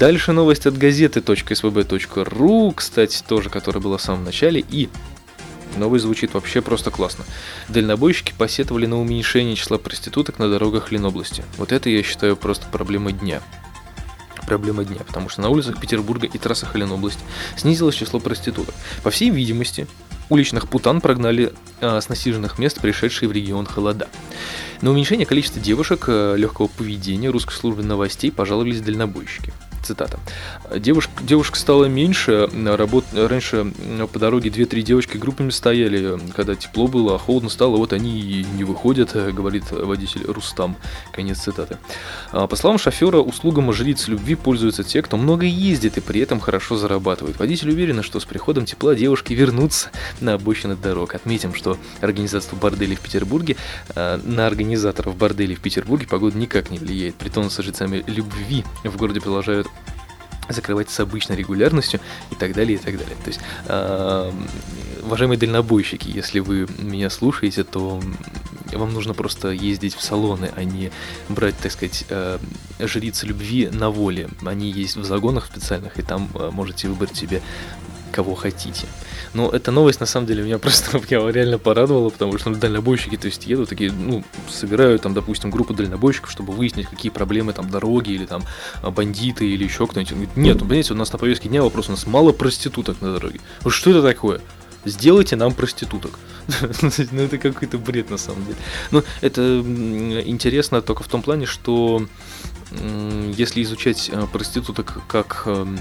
Дальше 0.00 0.32
новость 0.32 0.66
от 0.66 0.76
газеты 0.76 1.20
.svb.ru, 1.20 2.72
кстати, 2.74 3.22
тоже, 3.26 3.48
которая 3.48 3.82
была 3.82 3.96
в 3.96 4.02
самом 4.02 4.23
начале, 4.24 4.64
и 4.68 4.88
Новый 5.76 5.98
звучит 5.98 6.34
вообще 6.34 6.62
просто 6.62 6.90
классно. 6.90 7.24
Дальнобойщики 7.68 8.32
посетовали 8.36 8.86
на 8.86 9.00
уменьшение 9.00 9.56
числа 9.56 9.78
проституток 9.78 10.38
на 10.38 10.48
дорогах 10.48 10.92
Ленобласти. 10.92 11.44
Вот 11.56 11.72
это 11.72 11.90
я 11.90 12.02
считаю 12.02 12.36
просто 12.36 12.66
проблемой 12.68 13.12
дня. 13.12 13.42
Проблема 14.46 14.84
дня, 14.84 14.98
потому 15.06 15.28
что 15.28 15.40
на 15.40 15.48
улицах 15.48 15.80
Петербурга 15.80 16.26
и 16.26 16.38
трассах 16.38 16.74
Ленобласти 16.74 17.22
снизилось 17.56 17.94
число 17.94 18.20
проституток. 18.20 18.74
По 19.02 19.10
всей 19.10 19.30
видимости, 19.30 19.86
уличных 20.28 20.68
путан 20.68 21.00
прогнали 21.00 21.52
э, 21.80 22.00
с 22.00 22.08
насиженных 22.08 22.58
мест 22.58 22.80
пришедшие 22.80 23.28
в 23.28 23.32
регион 23.32 23.64
холода. 23.66 24.08
На 24.82 24.90
уменьшение 24.90 25.24
количества 25.24 25.62
девушек 25.62 26.04
э, 26.08 26.34
легкого 26.36 26.66
поведения 26.66 27.30
русской 27.30 27.54
службы 27.54 27.82
новостей 27.82 28.30
пожаловались 28.30 28.82
дальнобойщики. 28.82 29.52
Цитата. 29.84 30.18
Девушка, 30.74 31.12
девушка 31.22 31.58
стала 31.58 31.84
меньше, 31.84 32.48
работ, 32.64 33.04
раньше 33.12 33.70
по 34.12 34.18
дороге 34.18 34.48
2-3 34.48 34.80
девочки 34.80 35.18
группами 35.18 35.50
стояли, 35.50 36.18
когда 36.34 36.54
тепло 36.54 36.88
было, 36.88 37.16
а 37.16 37.18
холодно 37.18 37.50
стало, 37.50 37.76
вот 37.76 37.92
они 37.92 38.18
и 38.18 38.44
не 38.44 38.64
выходят, 38.64 39.12
говорит 39.34 39.70
водитель 39.70 40.24
Рустам. 40.26 40.76
Конец 41.12 41.40
цитаты. 41.40 41.76
А, 42.32 42.46
по 42.46 42.56
словам 42.56 42.78
шофера, 42.78 43.18
услугам 43.18 43.72
жриц 43.72 44.08
любви 44.08 44.34
пользуются 44.34 44.84
те, 44.84 45.02
кто 45.02 45.16
много 45.16 45.44
ездит 45.44 45.98
и 45.98 46.00
при 46.00 46.20
этом 46.20 46.40
хорошо 46.40 46.76
зарабатывает. 46.76 47.38
Водитель 47.38 47.70
уверен, 47.70 48.02
что 48.02 48.20
с 48.20 48.24
приходом 48.24 48.64
тепла 48.64 48.94
девушки 48.94 49.34
вернутся 49.34 49.90
на 50.20 50.34
обочины 50.34 50.76
дорог. 50.76 51.14
Отметим, 51.14 51.54
что 51.54 51.76
организация 52.00 52.56
борделей 52.56 52.96
в 52.96 53.00
Петербурге, 53.00 53.56
а, 53.94 54.18
на 54.24 54.46
организаторов 54.46 55.16
борделей 55.16 55.54
в 55.54 55.60
Петербурге 55.60 56.06
погода 56.06 56.38
никак 56.38 56.70
не 56.70 56.78
влияет. 56.78 57.16
Притом 57.16 57.50
с 57.50 57.58
жрецами 57.58 58.02
любви 58.06 58.64
в 58.82 58.96
городе 58.96 59.20
продолжают 59.20 59.68
закрывать 60.48 60.90
с 60.90 61.00
обычной 61.00 61.36
регулярностью 61.36 62.00
и 62.30 62.34
так 62.34 62.54
далее, 62.54 62.76
и 62.76 62.78
так 62.78 62.98
далее. 62.98 63.16
То 63.22 63.28
есть, 63.28 63.40
э, 63.66 64.32
уважаемые 65.02 65.38
дальнобойщики, 65.38 66.08
если 66.08 66.40
вы 66.40 66.66
меня 66.78 67.10
слушаете, 67.10 67.64
то 67.64 68.00
вам 68.72 68.92
нужно 68.92 69.14
просто 69.14 69.48
ездить 69.48 69.94
в 69.94 70.02
салоны, 70.02 70.50
а 70.56 70.64
не 70.64 70.90
брать, 71.28 71.56
так 71.58 71.72
сказать, 71.72 72.04
э, 72.08 72.38
жриц 72.80 73.22
любви 73.22 73.68
на 73.72 73.90
воле. 73.90 74.28
Они 74.44 74.70
есть 74.70 74.96
в 74.96 75.04
загонах 75.04 75.46
специальных, 75.46 75.98
и 75.98 76.02
там 76.02 76.28
э, 76.34 76.50
можете 76.50 76.88
выбрать 76.88 77.16
себе 77.16 77.40
кого 78.14 78.34
хотите. 78.34 78.86
Но 79.34 79.50
эта 79.50 79.72
новость, 79.72 80.00
на 80.00 80.06
самом 80.06 80.26
деле, 80.26 80.42
меня 80.42 80.58
просто 80.64 80.96
меня 80.96 81.30
реально 81.30 81.58
порадовала, 81.58 82.10
потому 82.10 82.38
что 82.38 82.50
ну, 82.50 82.56
дальнобойщики, 82.56 83.16
то 83.16 83.26
есть, 83.26 83.46
едут 83.46 83.68
такие, 83.68 83.90
ну, 83.90 84.24
собирают 84.48 85.02
там, 85.02 85.14
допустим, 85.14 85.50
группу 85.50 85.74
дальнобойщиков, 85.74 86.30
чтобы 86.30 86.52
выяснить, 86.52 86.88
какие 86.88 87.10
проблемы 87.10 87.52
там 87.52 87.68
дороги 87.68 88.12
или 88.12 88.26
там 88.26 88.44
а, 88.82 88.90
бандиты 88.90 89.46
или 89.46 89.64
еще 89.64 89.86
кто-нибудь. 89.86 90.36
Нет, 90.36 90.54
ну, 90.60 90.60
понимаете, 90.60 90.94
у 90.94 90.96
нас 90.96 91.12
на 91.12 91.18
повестке 91.18 91.48
дня 91.48 91.62
вопрос, 91.62 91.88
у 91.88 91.92
нас 91.92 92.06
мало 92.06 92.32
проституток 92.32 93.00
на 93.00 93.12
дороге. 93.12 93.40
Ну, 93.64 93.70
что 93.70 93.90
это 93.90 94.02
такое? 94.02 94.40
Сделайте 94.84 95.36
нам 95.36 95.52
проституток. 95.52 96.18
ну, 97.10 97.22
это 97.22 97.38
какой-то 97.38 97.78
бред, 97.78 98.10
на 98.10 98.18
самом 98.18 98.44
деле. 98.44 98.58
Но 98.90 99.02
это 99.22 99.60
интересно 100.26 100.82
только 100.82 101.02
в 101.02 101.08
том 101.08 101.22
плане, 101.22 101.46
что 101.46 102.06
если 103.36 103.62
изучать 103.62 104.10
а, 104.12 104.26
проституток 104.26 105.02
как 105.06 105.44
эм, 105.46 105.78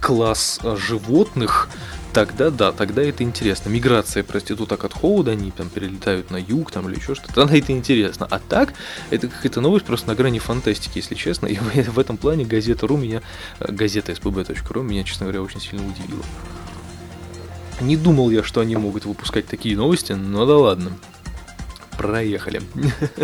класс 0.00 0.60
а, 0.62 0.76
животных, 0.76 1.68
тогда 2.12 2.50
да, 2.50 2.72
тогда 2.72 3.02
это 3.02 3.22
интересно. 3.22 3.68
Миграция 3.68 4.22
проституток 4.22 4.84
от 4.84 4.92
холода, 4.92 5.32
они 5.32 5.50
там 5.50 5.68
перелетают 5.68 6.30
на 6.30 6.36
юг 6.36 6.70
там 6.70 6.88
или 6.88 6.96
еще 6.96 7.14
что-то, 7.14 7.34
тогда 7.34 7.56
это 7.56 7.72
интересно. 7.72 8.26
А 8.30 8.38
так, 8.38 8.74
это 9.10 9.28
какая-то 9.28 9.60
новость 9.60 9.84
просто 9.84 10.08
на 10.08 10.14
грани 10.14 10.38
фантастики, 10.38 10.98
если 10.98 11.14
честно. 11.14 11.46
И 11.46 11.56
в 11.88 11.98
этом 11.98 12.16
плане 12.16 12.44
газета 12.44 12.86
РУ 12.86 12.96
меня, 12.96 13.22
э, 13.60 13.70
газета 13.70 14.12
spb.ru 14.12 14.82
меня, 14.82 15.04
честно 15.04 15.26
говоря, 15.26 15.42
очень 15.42 15.60
сильно 15.60 15.86
удивила. 15.86 16.24
Не 17.80 17.96
думал 17.96 18.30
я, 18.30 18.42
что 18.42 18.60
они 18.60 18.76
могут 18.76 19.04
выпускать 19.04 19.46
такие 19.46 19.76
новости, 19.76 20.12
но 20.12 20.46
да 20.46 20.56
ладно. 20.56 20.92
Проехали. 21.96 22.62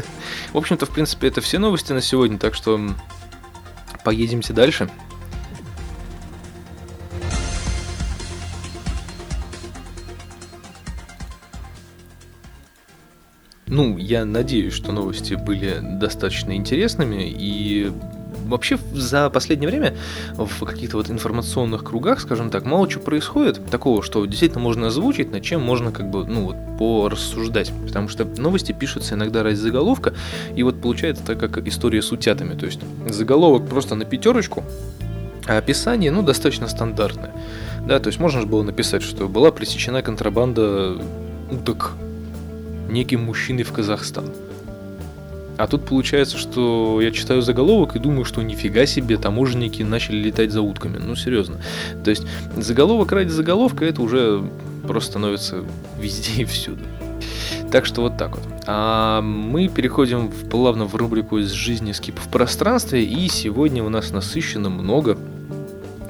В 0.52 0.59
общем-то, 0.59 0.87
в 0.87 0.90
принципе, 0.90 1.28
это 1.28 1.40
все 1.40 1.59
новости 1.59 1.93
на 1.93 2.00
сегодня, 2.00 2.38
так 2.38 2.54
что 2.54 2.81
поедемте 4.04 4.52
дальше. 4.52 4.90
Ну, 13.75 13.99
я 13.99 14.25
надеюсь, 14.25 14.73
что 14.73 14.93
новости 14.93 15.35
были 15.35 15.81
достаточно 15.83 16.54
интересными 16.54 17.25
и 17.28 17.90
вообще 18.47 18.78
за 18.93 19.28
последнее 19.31 19.69
время 19.69 19.97
в 20.37 20.64
каких-то 20.64 20.97
вот 20.99 21.11
информационных 21.11 21.83
кругах, 21.83 22.21
скажем 22.21 22.50
так, 22.50 22.64
мало 22.66 22.88
чего 22.88 23.02
происходит 23.02 23.66
такого, 23.66 24.00
что 24.04 24.25
действительно 24.26 24.62
можно 24.62 24.87
озвучить, 24.87 25.33
над 25.33 25.43
чем 25.43 25.61
можно 25.61 25.90
как 25.90 26.09
бы, 26.09 26.25
ну 26.25 26.45
вот, 26.45 26.57
порассуждать. 26.78 27.73
Потому 27.85 28.07
что 28.07 28.25
новости 28.25 28.71
пишутся 28.71 29.16
иногда 29.16 29.43
ради 29.43 29.57
заголовка, 29.57 30.14
и 30.54 30.62
вот 30.62 30.81
получается 30.81 31.25
так, 31.26 31.40
как 31.40 31.66
история 31.66 32.00
с 32.00 32.12
утятами. 32.12 32.57
То 32.57 32.66
есть 32.66 32.78
заголовок 33.09 33.69
просто 33.69 33.97
на 33.97 34.04
пятерочку, 34.04 34.62
а 35.47 35.59
описание, 35.59 36.12
ну, 36.12 36.23
достаточно 36.23 36.69
стандартное. 36.69 37.33
Да, 37.88 37.99
то 37.99 38.07
есть 38.07 38.21
можно 38.21 38.40
же 38.40 38.47
было 38.47 38.62
написать, 38.62 39.02
что 39.02 39.26
была 39.26 39.50
пресечена 39.50 40.00
контрабанда 40.00 40.97
уток 41.50 41.97
неким 42.88 43.25
мужчиной 43.25 43.62
в 43.62 43.73
Казахстан. 43.73 44.26
А 45.57 45.67
тут 45.69 45.87
получается, 45.87 46.37
что 46.37 47.00
я 47.00 47.12
читаю 47.12 47.41
заголовок 47.41 47.95
и 47.95 48.00
думаю, 48.00 48.25
что 48.25 48.43
нифига 48.43 48.87
себе, 48.87 49.17
таможенники 49.17 49.83
начали 49.83 50.17
летать 50.17 50.50
за 50.50 50.62
утками. 50.62 50.99
Ну, 50.99 51.14
серьезно. 51.14 51.61
То 52.03 52.11
есть 52.11 52.26
заголовок 52.57 53.12
ради 53.12 53.29
заголовка 53.29 53.85
это 53.85 54.03
уже 54.03 54.43
просто 54.87 55.12
становится 55.12 55.64
везде 56.00 56.43
и 56.43 56.45
всюду. 56.45 56.83
Так 57.71 57.87
что 57.87 58.03
вот 58.03 58.17
так 58.17 58.37
вот. 58.37 58.45
А 58.67 59.21
мы 59.21 59.69
переходим 59.69 60.29
в, 60.29 60.49
плавно 60.49 60.87
в 60.87 60.95
рубрику 60.95 61.38
из 61.38 61.50
жизни 61.50 61.93
скип 61.93 62.19
в 62.19 62.29
пространстве. 62.29 63.05
И 63.05 63.29
сегодня 63.29 63.85
у 63.85 63.88
нас 63.88 64.11
насыщенно 64.11 64.71
много. 64.71 65.17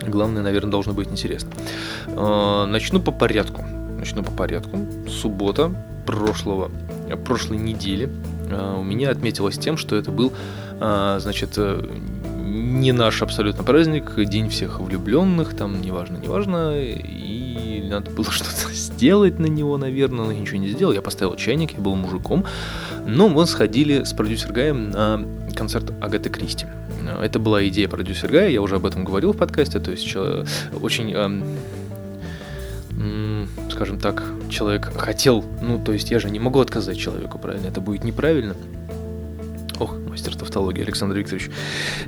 Главное, 0.07 0.43
наверное, 0.43 0.71
должно 0.71 0.93
быть 0.93 1.09
интересно. 1.09 1.51
А, 2.09 2.67
начну 2.67 3.01
по 3.01 3.13
порядку. 3.13 3.63
Начну 3.99 4.23
по 4.23 4.31
порядку. 4.31 4.79
Суббота, 5.09 5.75
прошлого, 6.07 6.71
прошлой 7.25 7.59
недели 7.59 8.11
а, 8.51 8.79
у 8.79 8.83
меня 8.83 9.11
отметилось 9.11 9.59
тем, 9.59 9.77
что 9.77 9.97
это 9.97 10.11
был, 10.11 10.33
а, 10.81 11.19
значит, 11.21 11.55
э, 11.57 11.85
не 12.45 12.93
наш 12.93 13.23
абсолютно 13.23 13.65
праздник, 13.65 14.13
день 14.25 14.49
всех 14.49 14.81
влюбленных, 14.81 15.57
там 15.57 15.81
неважно, 15.81 16.19
неважно, 16.19 16.79
и 16.79 17.87
надо 17.89 18.11
было 18.11 18.27
что-то 18.31 18.73
сделать 18.73 19.39
на 19.39 19.47
него, 19.47 19.77
наверное, 19.77 20.27
но 20.27 20.33
я 20.33 20.41
ничего 20.41 20.59
не 20.59 20.69
сделал, 20.69 20.93
я 20.93 21.03
поставил 21.03 21.37
чайник, 21.37 21.73
я 21.73 21.81
был 21.81 21.95
мужиком, 21.95 22.45
но 23.07 23.29
мы 23.29 23.47
сходили 23.47 24.05
с 24.05 24.13
продюсер 24.13 24.53
Гаем 24.53 24.91
на 24.91 25.25
концерт 25.55 25.93
Агаты 26.01 26.31
Кристи. 26.31 26.67
Это 27.23 27.39
была 27.39 27.67
идея 27.69 27.89
продюсер 27.89 28.31
Гая, 28.31 28.49
я 28.49 28.63
уже 28.63 28.77
об 28.77 28.87
этом 28.87 29.05
говорил 29.05 29.33
в 29.33 29.37
подкасте, 29.37 29.79
то 29.79 29.91
есть 29.91 30.17
очень 30.81 31.15
скажем 33.71 33.99
так, 33.99 34.23
человек 34.49 34.93
хотел, 34.97 35.45
ну, 35.61 35.79
то 35.79 35.93
есть 35.93 36.11
я 36.11 36.19
же 36.19 36.31
не 36.31 36.39
могу 36.39 36.61
отказать 36.61 36.99
человеку, 36.99 37.39
правильно? 37.39 37.67
Это 37.67 37.81
будет 37.81 38.05
неправильно. 38.05 38.55
Ох, 39.79 39.97
мастер 40.09 40.37
тавтологии 40.37 40.83
Александр 40.83 41.17
Викторович. 41.17 41.51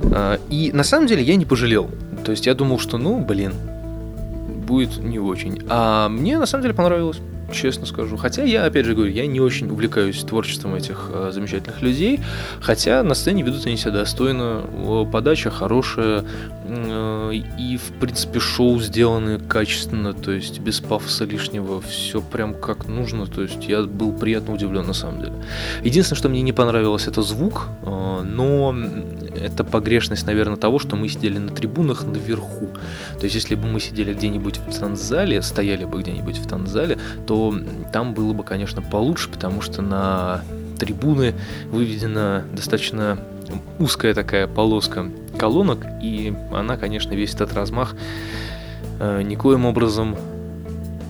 А, 0.03 0.39
и 0.49 0.71
на 0.71 0.83
самом 0.83 1.07
деле 1.07 1.23
я 1.23 1.35
не 1.35 1.45
пожалел. 1.45 1.89
То 2.23 2.31
есть 2.31 2.45
я 2.45 2.53
думал, 2.53 2.79
что, 2.79 2.97
ну, 2.97 3.19
блин, 3.19 3.53
будет 4.65 4.97
не 4.97 5.19
очень. 5.19 5.61
А 5.69 6.09
мне 6.09 6.37
на 6.37 6.45
самом 6.45 6.63
деле 6.63 6.73
понравилось 6.73 7.19
честно 7.51 7.85
скажу. 7.85 8.17
Хотя 8.17 8.43
я, 8.43 8.65
опять 8.65 8.85
же 8.85 8.93
говорю, 8.93 9.11
я 9.11 9.25
не 9.27 9.39
очень 9.39 9.69
увлекаюсь 9.69 10.19
творчеством 10.23 10.75
этих 10.75 11.09
э, 11.13 11.31
замечательных 11.33 11.81
людей, 11.81 12.19
хотя 12.61 13.03
на 13.03 13.15
сцене 13.15 13.43
ведут 13.43 13.65
они 13.65 13.77
себя 13.77 13.91
достойно, 13.91 14.63
подача 15.11 15.49
хорошая, 15.49 16.23
э, 16.65 17.31
и, 17.57 17.77
в 17.77 17.99
принципе, 17.99 18.39
шоу 18.39 18.79
сделаны 18.79 19.39
качественно, 19.39 20.13
то 20.13 20.31
есть 20.31 20.59
без 20.59 20.79
пафоса 20.79 21.25
лишнего, 21.25 21.81
все 21.81 22.21
прям 22.21 22.53
как 22.53 22.87
нужно, 22.87 23.25
то 23.25 23.41
есть 23.41 23.65
я 23.67 23.83
был 23.83 24.11
приятно 24.11 24.53
удивлен 24.53 24.85
на 24.85 24.93
самом 24.93 25.19
деле. 25.19 25.33
Единственное, 25.83 26.17
что 26.17 26.29
мне 26.29 26.41
не 26.41 26.53
понравилось, 26.53 27.07
это 27.07 27.21
звук, 27.21 27.67
э, 27.83 28.21
но 28.23 28.75
это 29.41 29.63
погрешность, 29.63 30.25
наверное, 30.25 30.57
того, 30.57 30.79
что 30.79 30.95
мы 30.95 31.09
сидели 31.09 31.37
на 31.37 31.51
трибунах 31.51 32.03
наверху. 32.03 32.69
То 33.19 33.23
есть, 33.23 33.35
если 33.35 33.55
бы 33.55 33.67
мы 33.67 33.79
сидели 33.79 34.13
где-нибудь 34.13 34.57
в 34.57 34.79
танзале, 34.79 35.41
стояли 35.41 35.85
бы 35.85 36.01
где-нибудь 36.01 36.37
в 36.37 36.47
танзале, 36.47 36.97
то 37.25 37.53
там 37.91 38.13
было 38.13 38.33
бы, 38.33 38.43
конечно, 38.43 38.81
получше, 38.81 39.29
потому 39.29 39.61
что 39.61 39.81
на 39.81 40.41
трибуны 40.77 41.33
выведена 41.71 42.45
достаточно 42.53 43.19
узкая 43.79 44.13
такая 44.13 44.47
полоска 44.47 45.09
колонок, 45.37 45.85
и 46.01 46.33
она, 46.51 46.77
конечно, 46.77 47.13
весь 47.13 47.33
этот 47.33 47.53
размах 47.53 47.95
э, 48.99 49.21
никоим 49.21 49.65
образом 49.65 50.15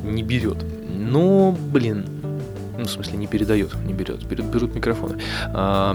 не 0.04 0.24
берет. 0.24 0.58
Но, 0.90 1.56
блин, 1.72 2.06
ну, 2.78 2.84
в 2.84 2.90
смысле, 2.90 3.18
не 3.18 3.28
передает, 3.28 3.74
не 3.86 3.94
берет, 3.94 4.24
берут, 4.24 4.46
берут 4.46 4.76
микрофоны. 4.76 5.20
А, 5.54 5.94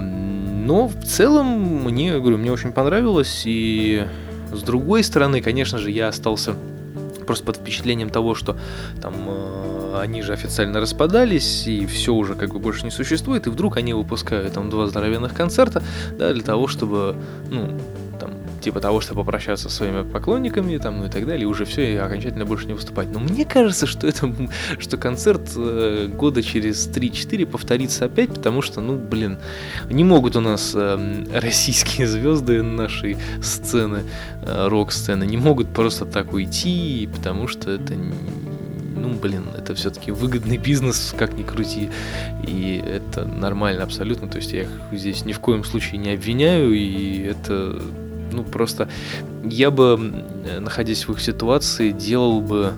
но 0.63 0.87
в 0.87 1.03
целом 1.03 1.83
мне, 1.83 2.17
говорю, 2.19 2.37
мне 2.37 2.51
очень 2.51 2.71
понравилось, 2.71 3.43
и 3.45 4.07
с 4.53 4.61
другой 4.61 5.03
стороны, 5.03 5.41
конечно 5.41 5.77
же, 5.77 5.91
я 5.91 6.07
остался 6.07 6.55
просто 7.27 7.45
под 7.45 7.57
впечатлением 7.57 8.09
того, 8.09 8.33
что 8.33 8.57
там 9.01 9.13
э, 9.27 9.99
они 10.01 10.21
же 10.21 10.33
официально 10.33 10.79
распадались, 10.79 11.67
и 11.67 11.85
все 11.85 12.13
уже 12.13 12.35
как 12.35 12.53
бы 12.53 12.59
больше 12.59 12.85
не 12.85 12.91
существует, 12.91 13.47
и 13.47 13.49
вдруг 13.49 13.77
они 13.77 13.93
выпускают 13.93 14.53
там 14.53 14.69
два 14.69 14.87
здоровенных 14.87 15.33
концерта, 15.33 15.83
да, 16.17 16.33
для 16.33 16.43
того, 16.43 16.67
чтобы, 16.67 17.15
ну, 17.49 17.77
типа 18.63 18.79
того, 18.79 19.01
чтобы 19.01 19.21
попрощаться 19.21 19.69
со 19.69 19.75
своими 19.75 20.03
поклонниками, 20.03 20.77
там, 20.77 20.99
ну 20.99 21.05
и 21.05 21.09
так 21.09 21.25
далее, 21.25 21.43
и 21.43 21.45
уже 21.45 21.65
все, 21.65 21.93
и 21.93 21.97
окончательно 21.97 22.45
больше 22.45 22.65
не 22.65 22.73
выступать. 22.73 23.09
Но 23.11 23.19
мне 23.19 23.45
кажется, 23.45 23.85
что 23.85 24.07
это, 24.07 24.33
что 24.79 24.97
концерт 24.97 25.51
э, 25.55 26.07
года 26.07 26.41
через 26.41 26.87
3-4 26.87 27.45
повторится 27.45 28.05
опять, 28.05 28.29
потому 28.29 28.61
что, 28.61 28.81
ну, 28.81 28.97
блин, 28.97 29.37
не 29.89 30.03
могут 30.03 30.35
у 30.35 30.41
нас 30.41 30.71
э, 30.75 31.25
российские 31.33 32.07
звезды 32.07 32.63
нашей 32.63 33.17
сцены, 33.41 34.03
э, 34.41 34.67
рок-сцены, 34.67 35.25
не 35.25 35.37
могут 35.37 35.69
просто 35.69 36.05
так 36.05 36.33
уйти, 36.33 37.09
потому 37.13 37.47
что 37.47 37.71
это 37.71 37.93
ну, 38.95 39.09
блин, 39.09 39.47
это 39.57 39.75
все-таки 39.75 40.11
выгодный 40.11 40.57
бизнес, 40.57 41.13
как 41.17 41.33
ни 41.33 41.43
крути, 41.43 41.89
и 42.47 42.81
это 42.85 43.25
нормально 43.25 43.83
абсолютно, 43.83 44.29
то 44.29 44.37
есть 44.37 44.53
я 44.53 44.61
их 44.61 44.69
здесь 44.93 45.25
ни 45.25 45.33
в 45.33 45.39
коем 45.41 45.65
случае 45.65 45.97
не 45.97 46.11
обвиняю, 46.13 46.71
и 46.71 47.19
это 47.19 47.81
ну, 48.33 48.43
просто 48.43 48.89
я 49.43 49.71
бы, 49.71 49.97
находясь 50.59 51.07
в 51.07 51.11
их 51.11 51.21
ситуации, 51.21 51.91
делал 51.91 52.41
бы, 52.41 52.73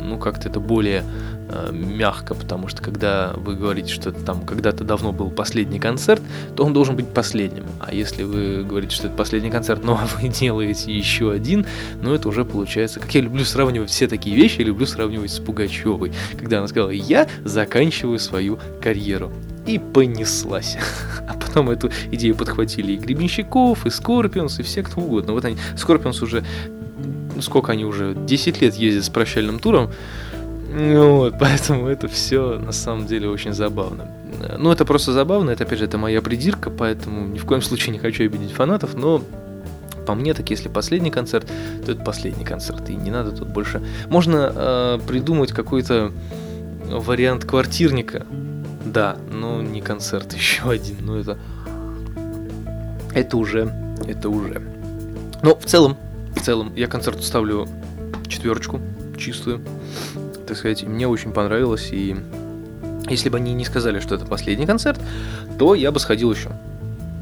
ну, 0.00 0.18
как-то 0.18 0.48
это 0.48 0.60
более 0.60 1.02
э, 1.48 1.70
мягко, 1.72 2.34
потому 2.34 2.68
что 2.68 2.82
когда 2.82 3.32
вы 3.36 3.56
говорите, 3.56 3.92
что 3.92 4.10
это 4.10 4.22
там 4.24 4.44
когда-то 4.44 4.84
давно 4.84 5.12
был 5.12 5.30
последний 5.30 5.78
концерт, 5.78 6.22
то 6.54 6.64
он 6.64 6.72
должен 6.72 6.96
быть 6.96 7.08
последним. 7.08 7.64
А 7.80 7.92
если 7.94 8.22
вы 8.22 8.64
говорите, 8.64 8.94
что 8.94 9.08
это 9.08 9.16
последний 9.16 9.50
концерт, 9.50 9.84
но 9.84 10.00
вы 10.20 10.28
делаете 10.28 10.92
еще 10.92 11.32
один, 11.32 11.66
ну 12.02 12.14
это 12.14 12.28
уже 12.28 12.44
получается, 12.44 13.00
как 13.00 13.14
я 13.14 13.20
люблю 13.20 13.44
сравнивать 13.44 13.90
все 13.90 14.06
такие 14.06 14.36
вещи, 14.36 14.60
я 14.60 14.66
люблю 14.66 14.86
сравнивать 14.86 15.32
с 15.32 15.38
Пугачевой, 15.38 16.12
когда 16.38 16.58
она 16.58 16.68
сказала, 16.68 16.90
я 16.90 17.28
заканчиваю 17.44 18.18
свою 18.18 18.58
карьеру 18.80 19.32
и 19.66 19.78
понеслась. 19.78 20.76
А 21.28 21.34
потом 21.34 21.70
эту 21.70 21.90
идею 22.12 22.36
подхватили 22.36 22.92
и 22.92 22.96
Гребенщиков, 22.96 23.84
и 23.84 23.90
Скорпионс, 23.90 24.60
и 24.60 24.62
все 24.62 24.84
кто 24.84 25.00
угодно. 25.00 25.32
Вот 25.32 25.44
они, 25.44 25.56
Скорпионс 25.76 26.22
уже, 26.22 26.44
ну, 27.34 27.42
сколько 27.42 27.72
они 27.72 27.84
уже, 27.84 28.14
10 28.14 28.62
лет 28.62 28.74
ездят 28.76 29.04
с 29.04 29.08
прощальным 29.08 29.58
туром, 29.58 29.90
вот, 30.76 31.34
поэтому 31.40 31.88
это 31.88 32.06
все 32.06 32.58
на 32.58 32.72
самом 32.72 33.06
деле 33.06 33.28
очень 33.28 33.52
забавно. 33.52 34.08
Ну, 34.58 34.70
это 34.70 34.84
просто 34.84 35.12
забавно, 35.12 35.50
это 35.50 35.64
опять 35.64 35.78
же, 35.78 35.84
это 35.86 35.98
моя 35.98 36.20
придирка, 36.22 36.70
поэтому 36.70 37.26
ни 37.26 37.38
в 37.38 37.44
коем 37.44 37.62
случае 37.62 37.92
не 37.92 37.98
хочу 37.98 38.24
обидеть 38.24 38.52
фанатов, 38.52 38.94
но 38.94 39.22
по 40.06 40.14
мне, 40.14 40.34
так 40.34 40.48
если 40.50 40.68
последний 40.68 41.10
концерт, 41.10 41.50
то 41.84 41.92
это 41.92 42.04
последний 42.04 42.44
концерт, 42.44 42.88
и 42.90 42.94
не 42.94 43.10
надо 43.10 43.32
тут 43.32 43.48
больше. 43.48 43.82
Можно 44.08 44.52
э, 44.54 44.98
придумать 45.06 45.50
какой-то 45.50 46.12
вариант 46.84 47.44
квартирника, 47.44 48.24
да, 48.96 49.18
но 49.30 49.60
не 49.60 49.82
концерт 49.82 50.32
еще 50.32 50.70
один, 50.70 51.04
но 51.04 51.18
это... 51.18 51.38
Это 53.14 53.36
уже, 53.36 53.70
это 54.06 54.30
уже. 54.30 54.62
Но 55.42 55.54
в 55.54 55.66
целом, 55.66 55.98
в 56.34 56.40
целом, 56.40 56.74
я 56.74 56.86
концерту 56.86 57.22
ставлю 57.22 57.68
четверочку, 58.26 58.80
чистую, 59.18 59.60
так 60.46 60.56
сказать, 60.56 60.82
мне 60.84 61.06
очень 61.06 61.32
понравилось, 61.32 61.90
и 61.92 62.16
если 63.10 63.28
бы 63.28 63.36
они 63.36 63.52
не 63.52 63.66
сказали, 63.66 64.00
что 64.00 64.14
это 64.14 64.24
последний 64.24 64.66
концерт, 64.66 64.98
то 65.58 65.74
я 65.74 65.92
бы 65.92 66.00
сходил 66.00 66.32
еще, 66.32 66.52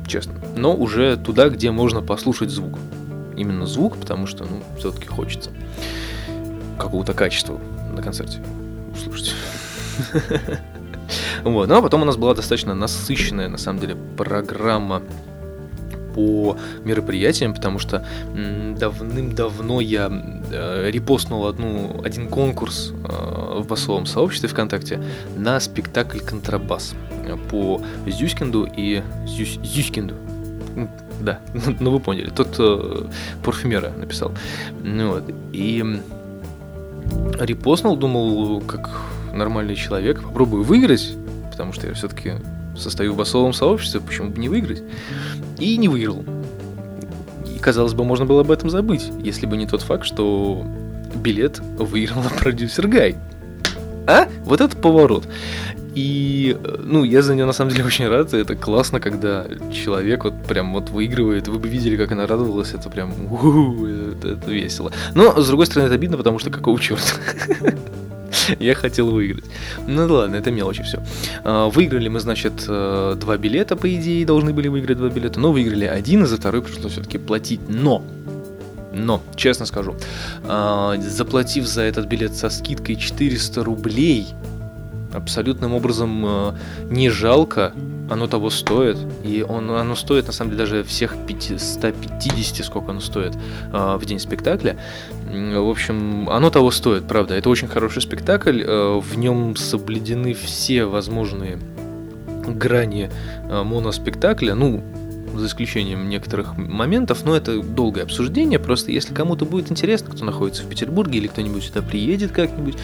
честно. 0.06 0.34
Но 0.56 0.76
уже 0.76 1.16
туда, 1.16 1.48
где 1.48 1.72
можно 1.72 2.02
послушать 2.02 2.50
звук. 2.50 2.78
Именно 3.36 3.66
звук, 3.66 3.96
потому 3.96 4.28
что, 4.28 4.44
ну, 4.44 4.62
все-таки 4.78 5.08
хочется 5.08 5.50
какого-то 6.78 7.14
качества 7.14 7.58
на 7.92 8.00
концерте 8.00 8.38
услышать. 8.92 9.34
Вот. 11.44 11.68
Ну 11.68 11.76
а 11.76 11.82
потом 11.82 12.02
у 12.02 12.04
нас 12.04 12.16
была 12.16 12.34
достаточно 12.34 12.74
насыщенная, 12.74 13.48
на 13.48 13.58
самом 13.58 13.80
деле, 13.80 13.96
программа 14.16 15.02
по 16.14 16.56
мероприятиям, 16.84 17.54
потому 17.54 17.78
что 17.78 18.06
давным-давно 18.78 19.80
я 19.80 20.10
э, 20.52 20.90
репостнул 20.90 21.46
одну, 21.46 22.00
один 22.04 22.28
конкурс 22.28 22.92
э, 22.92 23.60
в 23.60 23.66
басовом 23.66 24.06
сообществе 24.06 24.48
ВКонтакте 24.48 25.02
на 25.36 25.58
спектакль 25.60 26.20
«Контрабас» 26.20 26.94
по 27.50 27.82
Зюськинду 28.06 28.68
и 28.76 29.02
Зюсь, 29.26 29.58
Зюськинду. 29.62 30.14
Да, 31.20 31.40
ну 31.80 31.90
вы 31.90 32.00
поняли, 32.00 32.30
тот 32.30 32.56
э, 32.58 33.06
парфюмера 33.42 33.90
написал. 33.90 34.32
Ну, 34.82 35.12
вот. 35.12 35.24
И 35.52 35.84
репостнул, 37.40 37.96
думал, 37.96 38.60
как 38.60 38.88
нормальный 39.32 39.74
человек, 39.74 40.22
попробую 40.22 40.62
выиграть 40.62 41.16
потому 41.54 41.72
что 41.72 41.86
я 41.86 41.94
все-таки 41.94 42.32
состою 42.76 43.12
в 43.12 43.16
басовом 43.16 43.52
сообществе, 43.52 44.00
почему 44.00 44.30
бы 44.30 44.40
не 44.40 44.48
выиграть? 44.48 44.82
И 45.58 45.76
не 45.76 45.88
выиграл. 45.88 46.24
И, 47.46 47.58
казалось 47.60 47.94
бы, 47.94 48.04
можно 48.04 48.26
было 48.26 48.40
об 48.40 48.50
этом 48.50 48.70
забыть, 48.70 49.10
если 49.20 49.46
бы 49.46 49.56
не 49.56 49.66
тот 49.66 49.82
факт, 49.82 50.04
что 50.04 50.66
билет 51.14 51.60
выиграл 51.60 52.24
продюсер 52.40 52.88
Гай. 52.88 53.16
А? 54.06 54.28
Вот 54.44 54.60
это 54.60 54.76
поворот. 54.76 55.26
И, 55.94 56.58
ну, 56.80 57.04
я 57.04 57.22
за 57.22 57.36
нее 57.36 57.46
на 57.46 57.52
самом 57.52 57.70
деле 57.70 57.84
очень 57.86 58.08
рад. 58.08 58.34
Это 58.34 58.56
классно, 58.56 58.98
когда 58.98 59.46
человек 59.72 60.24
вот 60.24 60.34
прям 60.42 60.72
вот 60.72 60.90
выигрывает. 60.90 61.46
Вы 61.46 61.58
бы 61.58 61.68
видели, 61.68 61.96
как 61.96 62.10
она 62.12 62.26
радовалась. 62.26 62.74
Это 62.74 62.90
прям, 62.90 63.12
это, 63.12 64.30
это 64.30 64.50
весело. 64.50 64.92
Но, 65.14 65.40
с 65.40 65.46
другой 65.46 65.66
стороны, 65.66 65.86
это 65.86 65.94
обидно, 65.94 66.16
потому 66.16 66.40
что 66.40 66.50
какого 66.50 66.80
черта? 66.80 67.14
Я 68.58 68.74
хотел 68.74 69.10
выиграть. 69.10 69.44
Ну 69.86 70.06
ладно, 70.06 70.36
это 70.36 70.50
мелочи 70.50 70.82
все. 70.82 71.02
А, 71.44 71.68
выиграли 71.68 72.08
мы, 72.08 72.20
значит, 72.20 72.64
э, 72.68 73.16
два 73.18 73.36
билета, 73.36 73.76
по 73.76 73.92
идее, 73.94 74.24
должны 74.26 74.52
были 74.52 74.68
выиграть 74.68 74.98
два 74.98 75.08
билета, 75.08 75.40
но 75.40 75.52
выиграли 75.52 75.84
один, 75.84 76.24
и 76.24 76.26
за 76.26 76.36
второй 76.36 76.62
пришлось 76.62 76.92
все-таки 76.92 77.18
платить. 77.18 77.60
Но 77.68 78.02
но, 78.96 79.20
честно 79.34 79.66
скажу, 79.66 79.96
а, 80.44 80.96
заплатив 80.98 81.66
за 81.66 81.82
этот 81.82 82.06
билет 82.06 82.34
со 82.34 82.48
скидкой 82.48 82.94
400 82.94 83.64
рублей, 83.64 84.28
абсолютным 85.12 85.74
образом 85.74 86.24
э, 86.26 86.52
не 86.90 87.10
жалко, 87.10 87.72
оно 88.10 88.26
того 88.26 88.50
стоит, 88.50 88.98
и 89.22 89.44
он, 89.46 89.70
оно 89.70 89.94
стоит 89.94 90.26
на 90.26 90.32
самом 90.32 90.50
деле 90.50 90.62
даже 90.62 90.84
всех 90.84 91.16
150, 91.56 92.64
сколько 92.64 92.90
оно 92.90 93.00
стоит 93.00 93.34
э, 93.72 93.96
в 93.98 94.04
день 94.04 94.18
спектакля. 94.18 94.78
В 95.26 95.70
общем, 95.70 96.28
оно 96.28 96.50
того 96.50 96.70
стоит, 96.70 97.08
правда. 97.08 97.34
Это 97.34 97.48
очень 97.48 97.68
хороший 97.68 98.02
спектакль, 98.02 98.62
э, 98.62 99.00
в 99.00 99.16
нем 99.16 99.56
соблюдены 99.56 100.34
все 100.34 100.84
возможные 100.84 101.58
грани 102.46 103.10
э, 103.48 103.62
моноспектакля, 103.62 104.54
ну, 104.54 104.82
за 105.34 105.46
исключением 105.46 106.08
некоторых 106.08 106.56
моментов, 106.56 107.24
но 107.24 107.36
это 107.36 107.60
долгое 107.62 108.02
обсуждение, 108.02 108.58
просто 108.58 108.92
если 108.92 109.12
кому-то 109.14 109.44
будет 109.44 109.70
интересно, 109.70 110.12
кто 110.12 110.24
находится 110.24 110.62
в 110.62 110.68
Петербурге 110.68 111.18
или 111.18 111.26
кто-нибудь 111.26 111.64
сюда 111.64 111.82
приедет 111.82 112.32
как-нибудь, 112.32 112.76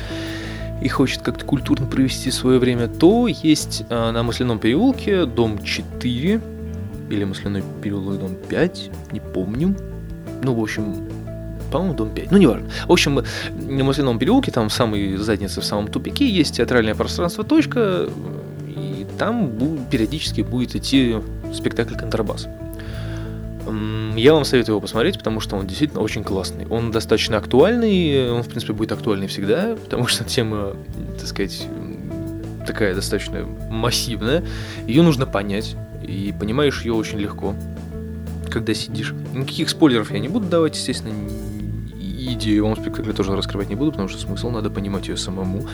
и 0.80 0.88
хочет 0.88 1.22
как-то 1.22 1.44
культурно 1.44 1.86
провести 1.86 2.30
свое 2.30 2.58
время, 2.58 2.88
то 2.88 3.26
есть 3.28 3.84
э, 3.88 4.10
на 4.10 4.22
Масляном 4.22 4.58
переулке 4.58 5.26
дом 5.26 5.62
4 5.62 6.40
или 7.10 7.24
Масляной 7.24 7.62
переулок 7.82 8.20
дом 8.20 8.36
5, 8.48 8.90
не 9.12 9.20
помню. 9.20 9.76
Ну, 10.42 10.54
в 10.54 10.62
общем, 10.62 11.08
по-моему, 11.70 11.94
дом 11.94 12.10
5, 12.10 12.30
ну 12.30 12.38
не 12.38 12.46
важно. 12.46 12.68
В 12.86 12.92
общем, 12.92 13.22
на 13.50 13.84
Масляном 13.84 14.18
переулке, 14.18 14.50
там 14.50 14.68
в 14.68 14.72
самой 14.72 15.16
заднице, 15.16 15.60
в 15.60 15.64
самом 15.64 15.88
тупике, 15.88 16.28
есть 16.28 16.56
театральное 16.56 16.94
пространство 16.94 17.44
«Точка», 17.44 18.08
и 18.66 19.06
там 19.18 19.50
периодически 19.90 20.40
будет 20.40 20.74
идти 20.74 21.16
спектакль 21.52 21.94
«Контрабас». 21.94 22.48
Я 24.16 24.34
вам 24.34 24.44
советую 24.44 24.74
его 24.74 24.80
посмотреть, 24.80 25.18
потому 25.18 25.40
что 25.40 25.56
он 25.56 25.66
действительно 25.66 26.00
очень 26.00 26.24
классный. 26.24 26.66
Он 26.66 26.90
достаточно 26.90 27.36
актуальный, 27.36 28.30
он, 28.30 28.42
в 28.42 28.48
принципе, 28.48 28.72
будет 28.72 28.92
актуальный 28.92 29.26
всегда, 29.26 29.76
потому 29.84 30.06
что 30.06 30.24
тема, 30.24 30.76
так 31.18 31.26
сказать, 31.26 31.66
такая 32.66 32.94
достаточно 32.94 33.44
массивная. 33.70 34.44
Ее 34.86 35.02
нужно 35.02 35.26
понять, 35.26 35.76
и 36.06 36.34
понимаешь 36.38 36.82
ее 36.82 36.94
очень 36.94 37.18
легко, 37.18 37.54
когда 38.50 38.74
сидишь. 38.74 39.14
Никаких 39.34 39.68
спойлеров 39.70 40.10
я 40.10 40.18
не 40.18 40.28
буду 40.28 40.46
давать, 40.46 40.76
естественно, 40.76 41.12
идею 42.32 42.66
вам 42.66 42.76
спектакля 42.76 43.12
тоже 43.12 43.36
раскрывать 43.36 43.68
не 43.68 43.74
буду, 43.74 43.92
потому 43.92 44.08
что 44.08 44.18
смысл 44.18 44.50
надо 44.50 44.70
понимать 44.70 45.08
ее 45.08 45.16
самому. 45.16 45.66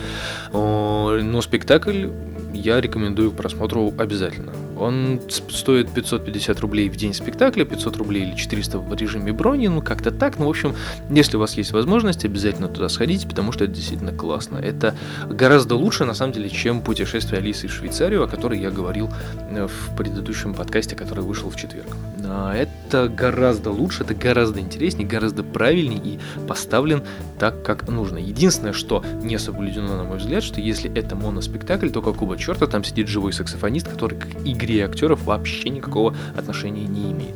Но 0.53 1.41
спектакль 1.41 2.07
я 2.53 2.81
рекомендую 2.81 3.31
просмотру 3.31 3.93
обязательно. 3.97 4.53
Он 4.79 5.21
стоит 5.29 5.89
550 5.91 6.59
рублей 6.59 6.89
в 6.89 6.95
день 6.95 7.13
спектакля, 7.13 7.65
500 7.65 7.97
рублей 7.97 8.23
или 8.23 8.35
400 8.35 8.79
в 8.79 8.93
режиме 8.95 9.33
брони, 9.33 9.67
ну 9.67 9.81
как-то 9.81 10.11
так. 10.11 10.39
Ну, 10.39 10.45
в 10.45 10.49
общем, 10.49 10.75
если 11.09 11.37
у 11.37 11.39
вас 11.39 11.55
есть 11.57 11.71
возможность, 11.71 12.25
обязательно 12.25 12.67
туда 12.67 12.89
сходите, 12.89 13.27
потому 13.27 13.51
что 13.51 13.65
это 13.65 13.73
действительно 13.73 14.11
классно. 14.11 14.57
Это 14.57 14.95
гораздо 15.29 15.75
лучше, 15.75 16.05
на 16.05 16.13
самом 16.13 16.33
деле, 16.33 16.49
чем 16.49 16.81
путешествие 16.81 17.39
Алисы 17.39 17.67
в 17.67 17.73
Швейцарию, 17.73 18.23
о 18.23 18.27
которой 18.27 18.59
я 18.59 18.71
говорил 18.71 19.09
э, 19.49 19.67
в 19.67 19.95
предыдущем 19.95 20.53
подкасте, 20.53 20.95
который 20.95 21.23
вышел 21.23 21.49
в 21.49 21.55
четверг. 21.55 21.87
А, 22.25 22.53
это 22.53 23.07
гораздо 23.09 23.71
лучше, 23.71 24.03
это 24.03 24.13
гораздо 24.13 24.59
интереснее, 24.59 25.07
гораздо 25.07 25.43
правильнее 25.43 25.99
и 26.03 26.19
поставлен 26.47 27.03
так, 27.39 27.63
как 27.63 27.87
нужно. 27.87 28.17
Единственное, 28.17 28.73
что 28.73 29.03
не 29.21 29.37
соблюдено, 29.39 29.97
на 29.97 30.03
мой 30.03 30.17
взгляд, 30.17 30.43
что 30.43 30.61
если 30.61 30.93
это 30.93 31.15
моноспектакль, 31.15 31.89
то 31.89 32.01
какого 32.01 32.37
черта 32.37 32.67
там 32.67 32.83
сидит 32.83 33.07
живой 33.07 33.33
саксофонист, 33.33 33.87
который 33.87 34.17
к 34.19 34.45
игре 34.67 34.85
актеров 34.85 35.23
вообще 35.23 35.69
никакого 35.69 36.15
отношения 36.35 36.85
не 36.85 37.11
имеет. 37.11 37.35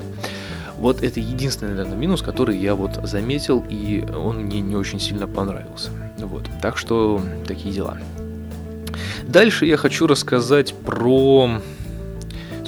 Вот 0.77 1.03
это 1.03 1.19
единственный, 1.19 1.71
наверное, 1.71 1.97
минус, 1.97 2.21
который 2.21 2.57
я 2.57 2.75
вот 2.75 2.99
заметил, 3.03 3.63
и 3.69 4.03
он 4.03 4.45
мне 4.45 4.61
не 4.61 4.75
очень 4.75 4.99
сильно 4.99 5.27
понравился. 5.27 5.91
Вот. 6.17 6.49
Так 6.61 6.77
что 6.77 7.21
такие 7.47 7.73
дела. 7.73 7.97
Дальше 9.23 9.65
я 9.65 9.77
хочу 9.77 10.07
рассказать 10.07 10.73
про 10.73 11.61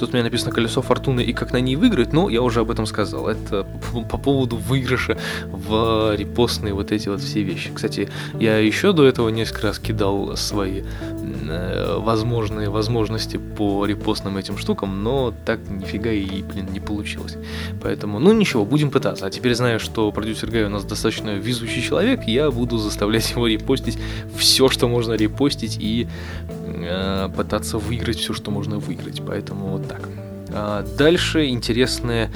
Тут 0.04 0.12
у 0.12 0.16
меня 0.18 0.24
написано 0.24 0.52
колесо 0.52 0.82
фортуны 0.82 1.22
и 1.22 1.32
как 1.32 1.50
на 1.54 1.62
ней 1.62 1.76
выиграть, 1.76 2.12
но 2.12 2.28
я 2.28 2.42
уже 2.42 2.60
об 2.60 2.70
этом 2.70 2.84
сказал. 2.84 3.26
Это 3.26 3.66
по 4.10 4.18
поводу 4.18 4.56
выигрыша 4.56 5.16
в 5.46 6.14
репостные 6.14 6.74
вот 6.74 6.92
эти 6.92 7.08
вот 7.08 7.22
все 7.22 7.42
вещи. 7.42 7.70
Кстати, 7.72 8.10
я 8.38 8.58
еще 8.58 8.92
до 8.92 9.06
этого 9.06 9.30
несколько 9.30 9.68
раз 9.68 9.78
кидал 9.78 10.36
свои 10.36 10.82
э, 10.82 11.96
возможные 12.00 12.68
возможности 12.68 13.38
по 13.38 13.86
репостным 13.86 14.36
этим 14.36 14.58
штукам, 14.58 15.02
но 15.02 15.32
так 15.46 15.60
нифига 15.70 16.10
и, 16.10 16.42
блин, 16.42 16.68
не 16.70 16.80
получилось. 16.80 17.38
Поэтому, 17.80 18.18
ну 18.18 18.34
ничего, 18.34 18.66
будем 18.66 18.90
пытаться. 18.90 19.24
А 19.24 19.30
теперь 19.30 19.54
знаю, 19.54 19.80
что 19.80 20.12
продюсер 20.12 20.50
Гай 20.50 20.64
у 20.64 20.68
нас 20.68 20.84
достаточно 20.84 21.30
везучий 21.30 21.80
человек, 21.80 22.24
я 22.24 22.50
буду 22.50 22.76
заставлять 22.76 23.30
его 23.30 23.46
репостить 23.46 23.98
все, 24.36 24.68
что 24.68 24.86
можно 24.86 25.14
репостить 25.14 25.78
и 25.80 26.08
э, 26.50 27.30
пытаться 27.34 27.78
выиграть 27.78 28.18
все, 28.18 28.34
что 28.34 28.50
можно 28.50 28.78
выиграть. 28.78 29.22
Поэтому 29.26 29.68
вот 29.68 29.88
так. 29.88 29.93
А 30.50 30.84
дальше 30.96 31.46
интересная 31.46 32.30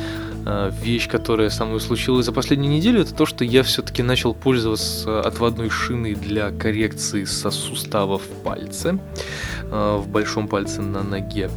а, 0.44 0.71
вещь, 0.83 1.09
которая 1.09 1.51
со 1.51 1.64
мной 1.64 1.81
случилась 1.81 2.27
за 2.27 2.33
последнюю 2.33 2.73
неделю, 2.73 3.03
это 3.03 3.14
то, 3.14 3.27
что 3.27 3.44
я 3.44 3.62
все-таки 3.62 4.03
начал 4.03 4.35
пользоваться 4.35 5.21
отводной 5.21 5.68
шиной 5.68 6.14
для 6.14 6.51
коррекции 6.51 7.25
со 7.25 7.51
суставов 7.51 8.23
пальца 8.44 8.99
а, 9.64 9.99
в 9.99 10.09
большом 10.09 10.49
пальце 10.49 10.81
на 10.81 11.03
ноге. 11.03 11.51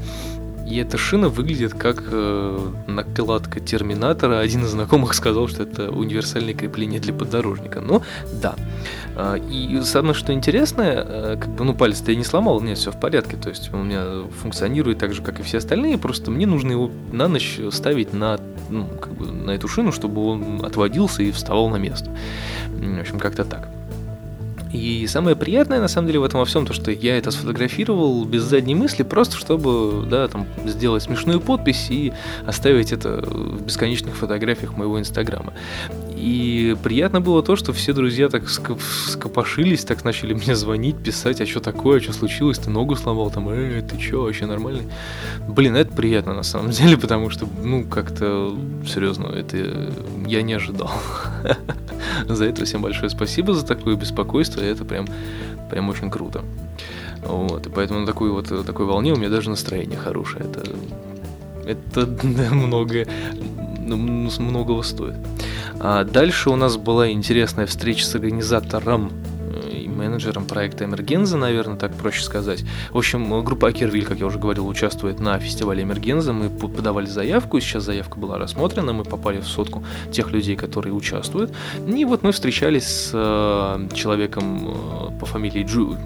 И 0.72 0.78
эта 0.78 0.98
шина 0.98 1.28
выглядит 1.28 1.74
как 1.74 2.02
э, 2.10 2.72
накладка 2.88 3.60
терминатора. 3.60 4.40
Один 4.40 4.64
из 4.64 4.70
знакомых 4.70 5.14
сказал, 5.14 5.50
что 5.50 5.64
это 5.64 5.92
универсальное 5.92 6.54
крепление 6.54 7.02
для 7.02 7.14
поддорожника. 7.14 7.82
Ну, 7.82 8.04
да. 8.42 8.56
Э, 9.18 9.38
и 9.38 9.82
самое 9.82 10.14
что 10.14 10.32
интересное, 10.32 11.06
э, 11.06 11.38
как 11.38 11.50
бы, 11.50 11.66
ну, 11.66 11.76
палец-то 11.76 12.12
я 12.12 12.18
не 12.18 12.24
сломал, 12.24 12.62
нет, 12.62 12.78
все 12.78 12.92
в 12.92 12.98
порядке. 12.98 13.36
То 13.36 13.50
есть 13.50 13.74
у 13.74 13.78
меня 13.78 14.24
функционирует 14.42 14.98
так 14.98 15.14
же, 15.14 15.22
как 15.22 15.42
и 15.42 15.44
все 15.44 15.58
остальные. 15.58 15.98
Просто 15.98 16.32
мне 16.32 16.48
нужно 16.48 16.72
его 16.72 16.90
на 17.12 17.28
ночь 17.28 17.60
ставить 17.72 18.14
на, 18.14 18.40
ну, 18.70 18.88
как 18.88 19.14
бы, 19.14 19.30
на 19.30 19.52
эту 19.52 19.68
шину, 19.68 19.92
чтобы 19.92 20.26
он 20.26 20.64
отводился 20.64 21.22
и 21.22 21.32
вставал 21.32 21.68
на 21.68 21.76
место. 21.76 22.16
В 22.70 23.00
общем, 23.02 23.20
как-то 23.20 23.44
так. 23.44 23.68
И 24.74 25.06
самое 25.08 25.36
приятное, 25.36 25.80
на 25.80 25.88
самом 25.88 26.08
деле, 26.08 26.20
в 26.20 26.24
этом 26.24 26.40
во 26.40 26.46
всем, 26.46 26.66
то, 26.66 26.74
что 26.74 26.92
я 26.92 27.18
это 27.18 27.32
сфотографировал 27.32 28.24
без 28.26 28.44
задней 28.44 28.76
мысли, 28.76 29.04
просто 29.04 29.38
чтобы, 29.38 30.06
да, 30.10 30.28
там, 30.28 30.48
сделать 30.66 31.04
смешную 31.04 31.42
подпись 31.42 31.88
и 31.90 32.14
оставить 32.46 32.92
это 32.92 33.22
в 33.22 33.66
бесконечных 33.66 34.16
фотографиях 34.16 34.78
моего 34.78 35.00
инстаграма. 35.00 35.54
И 36.16 36.78
приятно 36.84 37.20
было 37.20 37.44
то, 37.44 37.56
что 37.56 37.74
все 37.74 37.94
друзья 37.94 38.30
так 38.30 38.44
скопошились, 38.48 39.84
так 39.84 40.06
начали 40.06 40.34
мне 40.34 40.56
звонить, 40.56 40.98
писать, 40.98 41.42
а 41.42 41.46
что 41.46 41.60
такое, 41.60 42.00
что 42.00 42.14
случилось, 42.14 42.60
ты 42.60 42.70
ногу 42.70 42.96
сломал, 42.96 43.30
там, 43.32 43.50
э, 43.50 43.82
ты 43.82 44.00
что, 44.00 44.24
вообще 44.24 44.46
нормальный? 44.46 44.88
Блин, 45.48 45.76
это 45.76 45.94
приятно 45.94 46.34
на 46.34 46.44
самом 46.44 46.72
деле, 46.72 46.98
потому 47.02 47.30
что, 47.30 47.48
ну, 47.64 47.84
как-то, 47.84 48.56
серьезно, 48.88 49.28
это 49.28 49.92
я 50.28 50.42
не 50.44 50.54
ожидал. 50.54 50.92
За 52.36 52.46
это 52.46 52.66
всем 52.66 52.82
большое 52.82 53.10
спасибо 53.10 53.54
за 53.54 53.66
такое 53.66 53.96
беспокойство, 53.96 54.62
это 54.62 54.86
прям, 54.86 55.08
прям 55.70 55.90
очень 55.90 56.10
круто. 56.10 56.44
Вот, 57.24 57.68
и 57.68 57.70
поэтому 57.70 58.02
на 58.02 58.06
такой 58.06 58.32
вот 58.32 58.48
такой 58.66 58.86
волне 58.86 59.14
у 59.14 59.18
меня 59.18 59.30
даже 59.30 59.50
настроение 59.50 59.98
хорошее. 59.98 60.46
Это, 60.46 60.64
это 61.66 62.06
да, 62.24 62.50
много, 62.52 63.06
многого 63.80 64.82
стоит. 64.82 65.16
А 65.80 66.04
дальше 66.04 66.50
у 66.50 66.56
нас 66.56 66.78
была 66.78 67.12
интересная 67.12 67.66
встреча 67.66 68.06
с 68.06 68.16
организатором 68.16 69.12
менеджером 70.02 70.46
проекта 70.46 70.86
Эмергенза, 70.86 71.38
наверное, 71.38 71.78
так 71.78 71.94
проще 71.94 72.24
сказать. 72.24 72.64
В 72.92 72.98
общем, 72.98 73.44
группа 73.44 73.68
Акервиль, 73.68 74.06
как 74.06 74.20
я 74.20 74.26
уже 74.26 74.40
говорил, 74.40 74.68
участвует 74.68 75.20
на 75.20 75.38
фестивале 75.40 75.84
Эмергенза. 75.84 76.34
Мы 76.34 76.50
подавали 76.50 77.06
заявку, 77.06 77.60
сейчас 77.60 77.84
заявка 77.84 78.18
была 78.18 78.38
рассмотрена, 78.38 78.94
мы 78.94 79.04
попали 79.04 79.40
в 79.40 79.48
сотку 79.48 79.84
тех 80.12 80.32
людей, 80.32 80.56
которые 80.56 80.94
участвуют. 80.94 81.54
И 81.88 82.06
вот 82.06 82.24
мы 82.24 82.32
встречались 82.32 82.88
с 82.88 83.12
э, 83.14 83.88
человеком 83.94 84.70
э, 84.70 85.20
по 85.20 85.26
фамилии 85.26 85.64
Джу, 85.64 85.98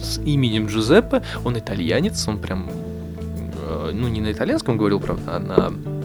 с 0.00 0.18
именем 0.18 0.66
Джузеппе. 0.66 1.22
Он 1.44 1.58
итальянец, 1.58 2.26
он 2.28 2.38
прям, 2.38 2.68
э, 2.68 3.90
ну 3.92 4.08
не 4.08 4.20
на 4.20 4.32
итальянском 4.32 4.76
говорил, 4.76 5.00
правда, 5.00 5.36
а 5.36 5.38
на 5.38 5.95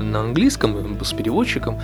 на 0.00 0.20
английском, 0.20 0.98
с 1.02 1.12
переводчиком. 1.12 1.80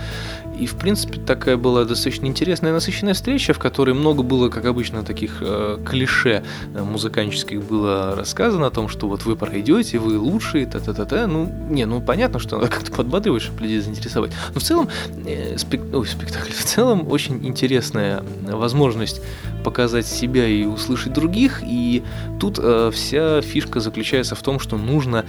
И, 0.59 0.65
в 0.67 0.75
принципе, 0.75 1.19
такая 1.19 1.57
была 1.57 1.85
достаточно 1.85 2.25
интересная, 2.27 2.71
насыщенная 2.71 3.13
встреча, 3.13 3.53
в 3.53 3.59
которой 3.59 3.93
много 3.93 4.21
было, 4.21 4.49
как 4.49 4.65
обычно, 4.65 5.03
таких 5.03 5.37
э, 5.41 5.79
клише 5.85 6.43
э, 6.75 6.83
музыканческих 6.83 7.63
было 7.63 8.15
рассказано 8.15 8.67
о 8.67 8.69
том, 8.69 8.87
что 8.87 9.07
вот 9.07 9.25
вы 9.25 9.35
пройдете, 9.35 9.97
вы 9.97 10.19
лучшие, 10.19 10.65
та-та-та-та. 10.65 11.25
Ну, 11.27 11.51
не, 11.69 11.85
ну 11.85 12.01
понятно, 12.01 12.39
что 12.39 12.57
надо 12.57 12.69
как-то 12.69 12.91
подбадривать, 12.91 13.41
чтобы 13.41 13.61
людей 13.61 13.79
заинтересовать. 13.79 14.31
Но 14.53 14.59
в 14.59 14.63
целом, 14.63 14.89
э, 15.25 15.57
спек... 15.57 15.81
Ой, 15.93 16.05
спектакль, 16.05 16.51
в 16.51 16.63
целом 16.63 17.07
очень 17.11 17.45
интересная 17.45 18.23
возможность 18.43 19.21
показать 19.63 20.05
себя 20.05 20.47
и 20.47 20.65
услышать 20.65 21.13
других. 21.13 21.61
И 21.63 22.03
тут 22.39 22.59
э, 22.61 22.91
вся 22.93 23.41
фишка 23.41 23.79
заключается 23.79 24.35
в 24.35 24.43
том, 24.43 24.59
что 24.59 24.77
нужно 24.77 25.25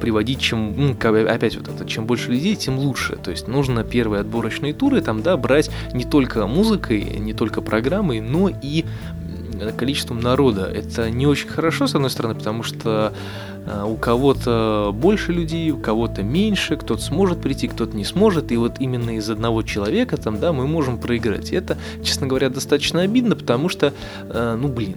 приводить, 0.00 0.40
чем, 0.40 0.74
ну, 0.76 0.92
опять 0.92 1.56
вот 1.56 1.68
это, 1.68 1.86
чем 1.86 2.06
больше 2.06 2.30
людей, 2.30 2.56
тем 2.56 2.78
лучше. 2.78 3.16
То 3.16 3.30
есть 3.30 3.48
нужно 3.48 3.84
первые 3.84 4.20
отборочные 4.20 4.72
туры 4.72 5.00
там, 5.00 5.22
да, 5.22 5.36
брать 5.36 5.70
не 5.92 6.04
только 6.04 6.46
музыкой, 6.46 7.02
не 7.18 7.34
только 7.34 7.60
программой, 7.60 8.20
но 8.20 8.48
и 8.48 8.84
количеством 9.76 10.20
народа. 10.20 10.64
Это 10.64 11.10
не 11.10 11.26
очень 11.26 11.48
хорошо, 11.48 11.86
с 11.86 11.94
одной 11.94 12.10
стороны, 12.10 12.34
потому 12.34 12.62
что 12.62 13.12
э, 13.66 13.84
у 13.84 13.96
кого-то 13.96 14.92
больше 14.94 15.32
людей, 15.32 15.70
у 15.70 15.78
кого-то 15.78 16.22
меньше, 16.22 16.76
кто-то 16.76 17.02
сможет 17.02 17.40
прийти, 17.40 17.68
кто-то 17.68 17.96
не 17.96 18.04
сможет, 18.04 18.52
и 18.52 18.56
вот 18.56 18.76
именно 18.80 19.16
из 19.16 19.28
одного 19.28 19.62
человека 19.62 20.16
там, 20.16 20.38
да, 20.38 20.52
мы 20.52 20.66
можем 20.66 20.98
проиграть. 20.98 21.52
И 21.52 21.56
это, 21.56 21.76
честно 22.02 22.26
говоря, 22.26 22.50
достаточно 22.50 23.02
обидно, 23.02 23.36
потому 23.36 23.68
что, 23.68 23.92
э, 24.28 24.58
ну, 24.60 24.68
блин, 24.68 24.96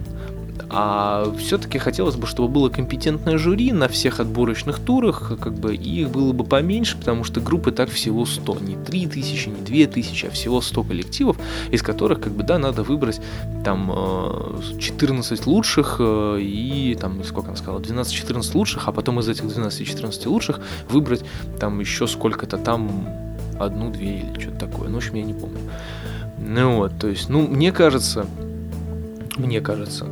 А 0.68 1.32
все-таки 1.38 1.78
хотелось 1.78 2.16
бы, 2.16 2.26
чтобы 2.26 2.48
было 2.48 2.68
компетентное 2.68 3.38
жюри 3.38 3.72
на 3.72 3.88
всех 3.88 4.20
отборочных 4.20 4.78
турах, 4.78 5.32
как 5.40 5.54
бы 5.54 5.74
их 5.74 6.10
было 6.10 6.32
бы 6.32 6.44
поменьше, 6.44 6.96
потому 6.98 7.24
что 7.24 7.40
группы 7.40 7.72
так 7.72 7.90
всего 7.90 8.24
100, 8.24 8.58
не 8.60 8.76
3000, 8.76 9.48
не 9.48 9.62
2000, 9.62 10.26
а 10.26 10.30
всего 10.30 10.60
100 10.60 10.82
коллективов, 10.84 11.36
из 11.70 11.82
которых, 11.82 12.20
как 12.20 12.32
бы, 12.32 12.42
да, 12.42 12.58
надо 12.58 12.82
выбрать 12.82 13.20
там 13.64 13.92
14 14.78 15.40
э, 15.40 15.50
лучших 15.50 15.96
э, 15.98 16.38
и 16.40 16.96
там, 17.00 17.22
сколько 17.24 17.48
она 17.48 17.56
сказала, 17.56 17.80
12-14 17.80 18.50
лучших, 18.54 18.88
а 18.88 18.92
потом 18.92 19.20
из 19.20 19.28
этих 19.28 19.44
12-14 19.44 20.28
лучших 20.28 20.60
выбрать 20.88 21.24
там 21.58 21.80
еще 21.80 22.06
сколько-то 22.06 22.58
там 22.58 23.08
одну-две 23.58 24.20
или 24.20 24.40
что-то 24.40 24.66
такое. 24.66 24.88
Ну, 24.88 24.94
в 24.94 24.98
общем, 24.98 25.14
я 25.14 25.22
не 25.22 25.34
помню. 25.34 25.58
Ну 26.38 26.76
вот, 26.76 26.92
то 26.98 27.08
есть, 27.08 27.28
ну, 27.28 27.46
мне 27.46 27.72
кажется, 27.72 28.26
мне 29.36 29.60
кажется, 29.60 30.06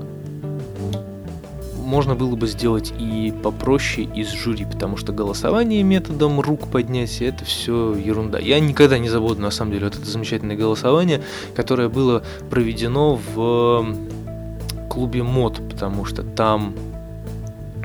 можно 1.90 2.14
было 2.14 2.36
бы 2.36 2.46
сделать 2.46 2.92
и 2.98 3.34
попроще 3.42 4.08
из 4.14 4.28
жюри, 4.30 4.64
потому 4.64 4.96
что 4.96 5.12
голосование 5.12 5.82
методом 5.82 6.40
рук 6.40 6.68
поднятия 6.68 7.26
это 7.26 7.44
все 7.44 7.94
ерунда. 7.94 8.38
Я 8.38 8.60
никогда 8.60 8.96
не 8.98 9.08
забуду, 9.08 9.40
на 9.40 9.50
самом 9.50 9.72
деле, 9.72 9.86
вот 9.86 9.96
это 9.96 10.08
замечательное 10.08 10.56
голосование, 10.56 11.20
которое 11.56 11.88
было 11.88 12.22
проведено 12.48 13.18
в 13.34 13.84
клубе 14.88 15.24
мод, 15.24 15.60
потому 15.68 16.04
что 16.04 16.22
там 16.22 16.74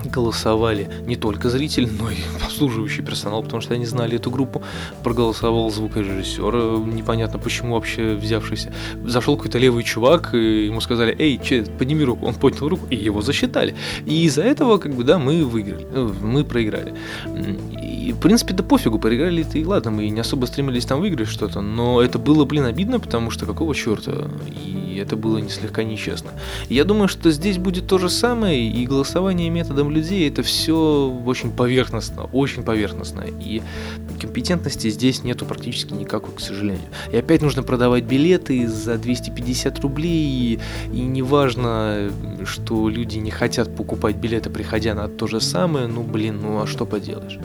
голосовали 0.09 0.89
не 1.05 1.15
только 1.15 1.49
зрители, 1.49 1.89
но 1.99 2.09
и 2.09 2.17
обслуживающий 2.43 3.03
персонал, 3.03 3.43
потому 3.43 3.61
что 3.61 3.73
они 3.73 3.85
знали 3.85 4.15
эту 4.15 4.31
группу. 4.31 4.63
Проголосовал 5.03 5.69
звукорежиссер, 5.71 6.53
непонятно 6.93 7.39
почему 7.39 7.73
вообще 7.75 8.15
взявшийся. 8.15 8.73
Зашел 9.05 9.37
какой-то 9.37 9.57
левый 9.57 9.83
чувак, 9.83 10.33
и 10.33 10.65
ему 10.65 10.81
сказали, 10.81 11.15
эй, 11.17 11.39
че, 11.43 11.63
подними 11.63 12.03
руку. 12.03 12.25
Он 12.25 12.33
поднял 12.33 12.67
руку, 12.67 12.87
и 12.89 12.95
его 12.95 13.21
засчитали. 13.21 13.75
И 14.05 14.23
из-за 14.25 14.43
этого, 14.43 14.77
как 14.77 14.93
бы, 14.93 15.03
да, 15.03 15.17
мы 15.17 15.43
выиграли, 15.45 15.87
э, 15.91 16.13
мы 16.21 16.43
проиграли. 16.43 16.93
И, 17.81 18.13
в 18.13 18.19
принципе, 18.19 18.53
да 18.53 18.63
пофигу, 18.63 18.99
проиграли 18.99 19.41
это 19.41 19.57
и 19.57 19.65
ладно, 19.65 19.91
мы 19.91 20.09
не 20.09 20.19
особо 20.19 20.45
стремились 20.45 20.85
там 20.85 20.99
выиграть 20.99 21.27
что-то, 21.27 21.61
но 21.61 22.01
это 22.01 22.19
было, 22.19 22.45
блин, 22.45 22.65
обидно, 22.65 22.99
потому 22.99 23.31
что 23.31 23.45
какого 23.45 23.73
черта? 23.73 24.29
И 24.65 24.99
это 25.01 25.15
было 25.15 25.37
не 25.37 25.49
слегка 25.49 25.83
нечестно. 25.83 26.31
Я 26.69 26.83
думаю, 26.83 27.07
что 27.07 27.31
здесь 27.31 27.57
будет 27.57 27.87
то 27.87 27.97
же 27.97 28.09
самое, 28.09 28.67
и 28.69 28.85
голосование 28.85 29.49
методом 29.49 29.91
людей 29.95 30.29
это 30.29 30.43
все 30.43 31.09
очень 31.25 31.51
поверхностно, 31.51 32.25
очень 32.25 32.63
поверхностно. 32.63 33.21
И 33.21 33.61
компетентности 34.21 34.89
здесь 34.89 35.23
нету 35.23 35.45
практически 35.45 35.93
никакой, 35.93 36.35
к 36.35 36.39
сожалению. 36.39 36.87
И 37.11 37.17
опять 37.17 37.41
нужно 37.41 37.63
продавать 37.63 38.03
билеты 38.03 38.67
за 38.67 38.97
250 38.97 39.79
рублей, 39.79 40.25
и, 40.25 40.59
и 40.93 41.01
неважно, 41.01 42.11
что 42.45 42.89
люди 42.89 43.17
не 43.17 43.31
хотят 43.31 43.75
покупать 43.75 44.17
билеты, 44.17 44.49
приходя 44.49 44.93
на 44.93 45.07
то 45.07 45.27
же 45.27 45.41
самое, 45.41 45.87
ну 45.87 46.03
блин, 46.03 46.39
ну 46.41 46.61
а 46.61 46.67
что 46.67 46.85
поделаешь, 46.85 47.39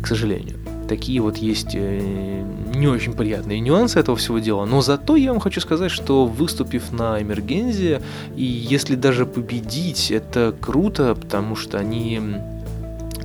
к 0.00 0.06
сожалению 0.06 0.75
такие 0.86 1.20
вот 1.20 1.36
есть 1.36 1.74
э, 1.74 2.42
не 2.74 2.86
очень 2.86 3.12
приятные 3.12 3.60
нюансы 3.60 3.98
этого 3.98 4.16
всего 4.16 4.38
дела. 4.38 4.64
Но 4.64 4.80
зато 4.80 5.16
я 5.16 5.32
вам 5.32 5.40
хочу 5.40 5.60
сказать, 5.60 5.90
что 5.90 6.26
выступив 6.26 6.92
на 6.92 7.20
Эмергензе, 7.20 8.02
и 8.36 8.44
если 8.44 8.94
даже 8.94 9.26
победить, 9.26 10.10
это 10.10 10.54
круто, 10.60 11.14
потому 11.14 11.56
что 11.56 11.78
они 11.78 12.20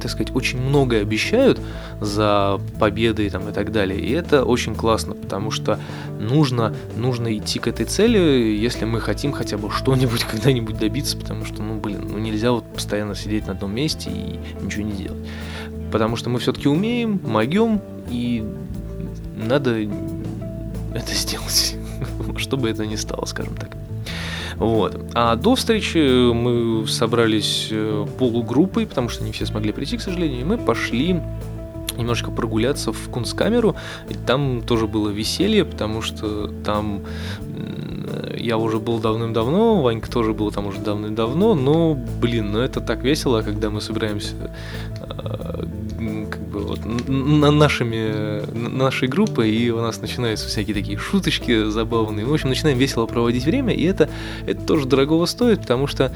так 0.01 0.09
сказать, 0.09 0.35
очень 0.35 0.59
многое 0.59 1.01
обещают 1.01 1.59
за 2.01 2.59
победы 2.79 3.29
там, 3.29 3.47
и 3.49 3.51
так 3.51 3.71
далее. 3.71 3.99
И 3.99 4.11
это 4.11 4.43
очень 4.43 4.75
классно, 4.75 5.13
потому 5.13 5.51
что 5.51 5.79
нужно, 6.19 6.73
нужно 6.97 7.37
идти 7.37 7.59
к 7.59 7.67
этой 7.67 7.85
цели, 7.85 8.17
если 8.17 8.85
мы 8.85 8.99
хотим 8.99 9.31
хотя 9.31 9.57
бы 9.57 9.69
что-нибудь 9.69 10.23
когда-нибудь 10.31 10.77
добиться, 10.77 11.17
потому 11.17 11.45
что, 11.45 11.61
ну, 11.61 11.79
блин, 11.79 12.07
ну 12.09 12.17
нельзя 12.17 12.51
вот 12.51 12.65
постоянно 12.65 13.15
сидеть 13.15 13.45
на 13.45 13.53
одном 13.53 13.73
месте 13.73 14.09
и 14.09 14.39
ничего 14.63 14.83
не 14.83 14.93
делать. 14.93 15.19
Потому 15.91 16.15
что 16.15 16.29
мы 16.29 16.39
все-таки 16.39 16.67
умеем, 16.67 17.19
могем, 17.25 17.81
и 18.09 18.43
надо 19.35 19.77
это 20.93 21.13
сделать, 21.13 21.75
что 22.37 22.57
бы 22.57 22.69
это 22.69 22.85
ни 22.85 22.95
стало, 22.95 23.25
скажем 23.25 23.55
так. 23.55 23.75
Вот. 24.55 24.99
А 25.13 25.35
до 25.35 25.55
встречи 25.55 26.31
мы 26.31 26.85
собрались 26.87 27.69
э, 27.71 28.05
полугруппой, 28.19 28.85
потому 28.85 29.09
что 29.09 29.23
не 29.23 29.31
все 29.31 29.45
смогли 29.45 29.71
прийти, 29.71 29.97
к 29.97 30.01
сожалению, 30.01 30.41
и 30.41 30.43
мы 30.43 30.57
пошли 30.57 31.19
немножко 31.97 32.31
прогуляться 32.31 32.93
в 32.93 33.09
Кунсткамеру, 33.09 33.75
и 34.09 34.13
там 34.13 34.61
тоже 34.61 34.87
было 34.87 35.09
веселье, 35.09 35.65
потому 35.65 36.01
что 36.01 36.47
там 36.63 37.01
я 38.37 38.57
уже 38.57 38.79
был 38.79 38.99
давным-давно, 38.99 39.81
Ванька 39.81 40.09
тоже 40.09 40.33
был 40.33 40.51
там 40.51 40.67
уже 40.67 40.79
давным-давно, 40.79 41.55
но, 41.55 41.93
блин, 41.93 42.51
ну 42.51 42.59
это 42.59 42.81
так 42.81 43.03
весело, 43.03 43.41
когда 43.41 43.69
мы 43.69 43.81
собираемся 43.81 44.35
э, 44.99 45.63
как 46.29 46.41
бы 46.41 46.59
вот 46.59 46.79
на 46.85 47.51
нашими, 47.51 48.43
на 48.53 48.69
нашей 48.69 49.07
группой, 49.07 49.51
и 49.51 49.69
у 49.69 49.81
нас 49.81 50.01
начинаются 50.01 50.47
всякие 50.47 50.73
такие 50.73 50.97
шуточки 50.97 51.69
забавные. 51.69 52.25
В 52.25 52.33
общем, 52.33 52.49
начинаем 52.49 52.77
весело 52.77 53.05
проводить 53.05 53.45
время, 53.45 53.73
и 53.73 53.83
это, 53.83 54.09
это 54.45 54.61
тоже 54.65 54.87
дорогого 54.87 55.25
стоит, 55.25 55.61
потому 55.61 55.87
что 55.87 56.11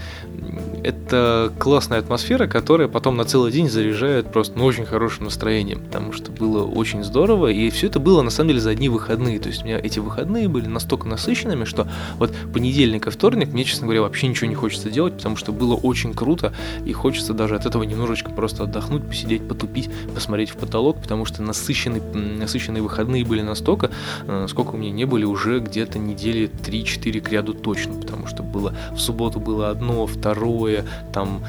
это 0.84 1.52
классная 1.58 2.00
атмосфера, 2.00 2.48
которая 2.48 2.88
потом 2.88 3.18
на 3.18 3.26
целый 3.26 3.52
день 3.52 3.70
заряжает 3.70 4.32
просто 4.32 4.58
ну, 4.58 4.66
очень 4.66 4.86
хорошим 4.86 5.26
настроением, 5.26 5.82
потому 5.82 6.14
что 6.14 6.32
было 6.32 6.64
очень 6.64 7.04
здорово, 7.04 7.48
и 7.48 7.70
все 7.70 7.88
это 7.88 8.00
было 8.00 8.22
на 8.22 8.30
самом 8.30 8.50
деле 8.50 8.62
за 8.62 8.72
одни 8.72 8.90
выходные, 8.90 9.40
то 9.40 9.50
есть 9.50 9.64
у 9.64 9.66
меня 9.66 9.80
эти 9.80 10.00
выходные 10.00 10.48
были 10.48 10.68
настолько 10.68 11.08
насыщенными, 11.08 11.66
что 11.66 11.88
вот 12.18 12.34
понедельник 12.54 13.08
и 13.08 13.10
вторник 13.10 13.52
мне, 13.52 13.64
честно 13.64 13.86
говоря, 13.86 14.02
вообще 14.02 14.28
ничего 14.28 14.48
не 14.48 14.56
хочется 14.56 14.90
делать, 14.90 15.18
потому 15.18 15.36
что 15.36 15.52
было 15.52 15.76
очень 15.76 16.14
круто, 16.14 16.54
и 16.86 16.94
хочется 16.94 17.34
даже 17.34 17.56
от 17.56 17.66
этого 17.66 17.84
немножечко 17.84 18.32
просто 18.32 18.64
отдохнуть, 18.64 19.08
посидеть, 19.08 19.48
потупить, 19.48 19.75
посмотреть 20.14 20.50
в 20.50 20.58
потолок, 20.58 21.02
потому 21.02 21.26
что 21.26 21.42
насыщенные, 21.42 22.02
насыщенные 22.02 22.82
выходные 22.82 23.26
были 23.26 23.42
настолько, 23.42 23.92
э, 24.28 24.48
сколько 24.50 24.72
у 24.72 24.78
меня 24.78 24.92
не 24.92 25.06
были 25.06 25.26
уже 25.26 25.60
где-то 25.60 26.00
недели 26.00 26.50
3-4 26.50 27.22
к 27.22 27.30
ряду 27.30 27.54
точно, 27.54 27.94
потому 28.02 28.28
что 28.28 28.44
было 28.44 28.74
в 28.92 29.00
субботу 29.00 29.40
было 29.40 29.70
одно, 29.70 30.06
второе, 30.08 30.86
там, 31.14 31.44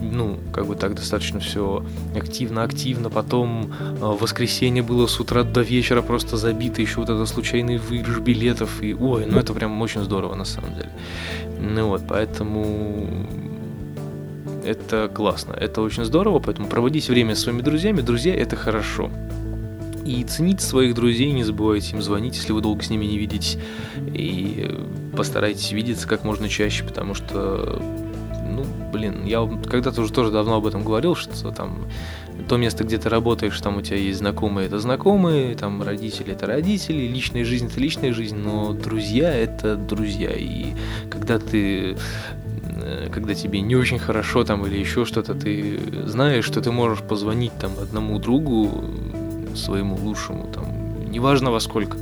ну, 0.00 0.38
как 0.52 0.66
бы 0.66 0.76
так 0.76 0.94
достаточно 0.94 1.40
все 1.40 1.84
активно-активно, 2.14 3.10
потом 3.10 3.72
э, 3.80 3.96
воскресенье 4.00 4.82
было 4.82 5.06
с 5.06 5.18
утра 5.20 5.42
до 5.42 5.62
вечера 5.62 6.02
просто 6.02 6.36
забито, 6.36 6.82
еще 6.82 7.00
вот 7.00 7.10
это 7.10 7.26
случайный 7.26 7.78
выигрыш 7.78 8.18
билетов, 8.18 8.82
и, 8.82 8.94
ой, 8.94 9.26
ну 9.26 9.38
это 9.38 9.52
прям 9.54 9.80
очень 9.80 10.02
здорово 10.02 10.34
на 10.34 10.44
самом 10.44 10.74
деле. 10.74 10.90
Ну 11.60 11.88
вот, 11.88 12.02
поэтому 12.08 13.06
это 14.64 15.10
классно, 15.12 15.52
это 15.52 15.82
очень 15.82 16.04
здорово, 16.04 16.38
поэтому 16.38 16.68
проводить 16.68 17.08
время 17.08 17.34
с 17.34 17.40
своими 17.40 17.62
друзьями, 17.62 18.00
друзья, 18.00 18.34
это 18.34 18.56
хорошо. 18.56 19.10
И 20.04 20.24
цените 20.24 20.64
своих 20.64 20.94
друзей, 20.94 21.30
не 21.32 21.44
забывайте 21.44 21.94
им 21.94 22.02
звонить, 22.02 22.36
если 22.36 22.52
вы 22.52 22.60
долго 22.60 22.82
с 22.82 22.90
ними 22.90 23.04
не 23.04 23.18
видитесь. 23.18 23.58
И 24.12 24.68
постарайтесь 25.16 25.72
видеться 25.72 26.08
как 26.08 26.24
можно 26.24 26.48
чаще, 26.48 26.84
потому 26.84 27.14
что 27.14 27.80
ну, 28.50 28.64
блин, 28.92 29.24
я 29.24 29.48
когда-то 29.68 30.00
уже 30.02 30.12
тоже 30.12 30.30
давно 30.30 30.56
об 30.56 30.66
этом 30.66 30.84
говорил, 30.84 31.14
что 31.14 31.50
там 31.52 31.86
то 32.48 32.56
место, 32.56 32.84
где 32.84 32.98
ты 32.98 33.08
работаешь, 33.08 33.60
там 33.60 33.76
у 33.76 33.82
тебя 33.82 33.96
есть 33.96 34.18
знакомые, 34.18 34.66
это 34.66 34.78
знакомые, 34.78 35.54
там 35.54 35.82
родители, 35.82 36.32
это 36.32 36.46
родители, 36.46 37.06
личная 37.06 37.44
жизнь, 37.44 37.66
это 37.66 37.78
личная 37.78 38.12
жизнь, 38.12 38.36
но 38.36 38.72
друзья, 38.72 39.32
это 39.32 39.76
друзья. 39.76 40.30
И 40.34 40.72
когда 41.10 41.38
ты 41.38 41.96
когда 43.12 43.34
тебе 43.34 43.60
не 43.60 43.76
очень 43.76 43.98
хорошо 43.98 44.44
там 44.44 44.66
или 44.66 44.78
еще 44.78 45.04
что-то, 45.04 45.34
ты 45.34 45.78
знаешь, 46.06 46.44
что 46.44 46.60
ты 46.60 46.70
можешь 46.70 47.00
позвонить 47.00 47.52
там 47.58 47.72
одному 47.80 48.18
другу, 48.18 48.84
своему 49.54 49.96
лучшему, 49.96 50.46
там, 50.52 51.10
неважно 51.10 51.50
во 51.50 51.60
сколько. 51.60 51.98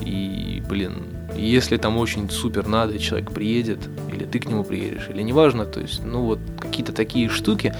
И, 0.00 0.62
блин, 0.68 1.04
если 1.36 1.76
там 1.76 1.96
очень 1.96 2.28
супер 2.30 2.66
надо, 2.66 2.98
человек 2.98 3.30
приедет, 3.30 3.78
или 4.12 4.24
ты 4.24 4.38
к 4.38 4.46
нему 4.46 4.64
приедешь, 4.64 5.08
или 5.08 5.22
неважно, 5.22 5.64
то 5.64 5.80
есть, 5.80 6.04
ну 6.04 6.22
вот 6.24 6.38
какие-то 6.58 6.92
такие 6.92 7.28
штуки, 7.28 7.74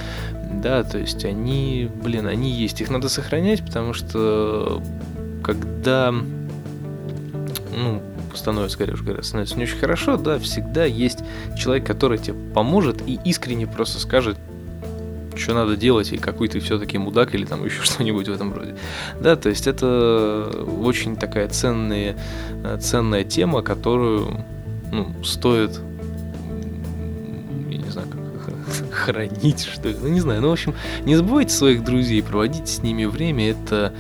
да, 0.63 0.83
то 0.83 0.99
есть 0.99 1.25
они, 1.25 1.91
блин, 2.03 2.27
они 2.27 2.51
есть, 2.51 2.81
их 2.81 2.91
надо 2.91 3.09
сохранять, 3.09 3.65
потому 3.65 3.93
что 3.93 4.83
когда, 5.43 6.13
ну, 6.13 8.03
становится, 8.37 8.75
скорее 8.75 8.95
говоря, 8.97 9.23
становится 9.23 9.57
не 9.57 9.65
очень 9.65 9.79
хорошо, 9.79 10.17
да, 10.17 10.39
всегда 10.39 10.85
есть 10.85 11.21
человек, 11.57 11.87
который 11.87 12.19
тебе 12.19 12.37
поможет 12.55 13.03
и 13.07 13.19
искренне 13.25 13.67
просто 13.67 13.99
скажет, 13.99 14.37
что 15.37 15.55
надо 15.55 15.77
делать, 15.77 16.13
и 16.13 16.17
какой 16.17 16.49
ты 16.49 16.61
все-таки 16.61 16.99
мудак, 16.99 17.35
или 17.35 17.45
там 17.45 17.65
еще 17.65 17.83
что-нибудь 17.83 18.29
в 18.29 18.33
этом 18.33 18.53
роде. 18.55 18.77
Да, 19.21 19.37
то 19.37 19.49
есть 19.49 19.67
это 19.67 20.51
очень 20.81 21.17
такая 21.17 21.49
ценная, 21.49 22.17
ценная 22.81 23.25
тема, 23.25 23.63
которую 23.63 24.45
ну, 24.93 25.13
стоит 25.25 25.81
я 27.69 27.79
не 27.79 27.91
знаю, 27.91 28.09
хранить, 28.91 29.65
что 29.65 29.89
ли. 29.89 29.97
Ну, 30.01 30.09
не 30.09 30.21
знаю. 30.21 30.41
Ну, 30.41 30.51
в 30.51 30.53
общем, 30.53 30.75
не 31.05 31.17
забывайте 31.17 31.53
своих 31.53 31.85
друзей, 31.85 32.23
проводите 32.23 32.67
с 32.67 32.83
ними 32.83 33.05
время. 33.05 33.51
Это, 33.51 33.93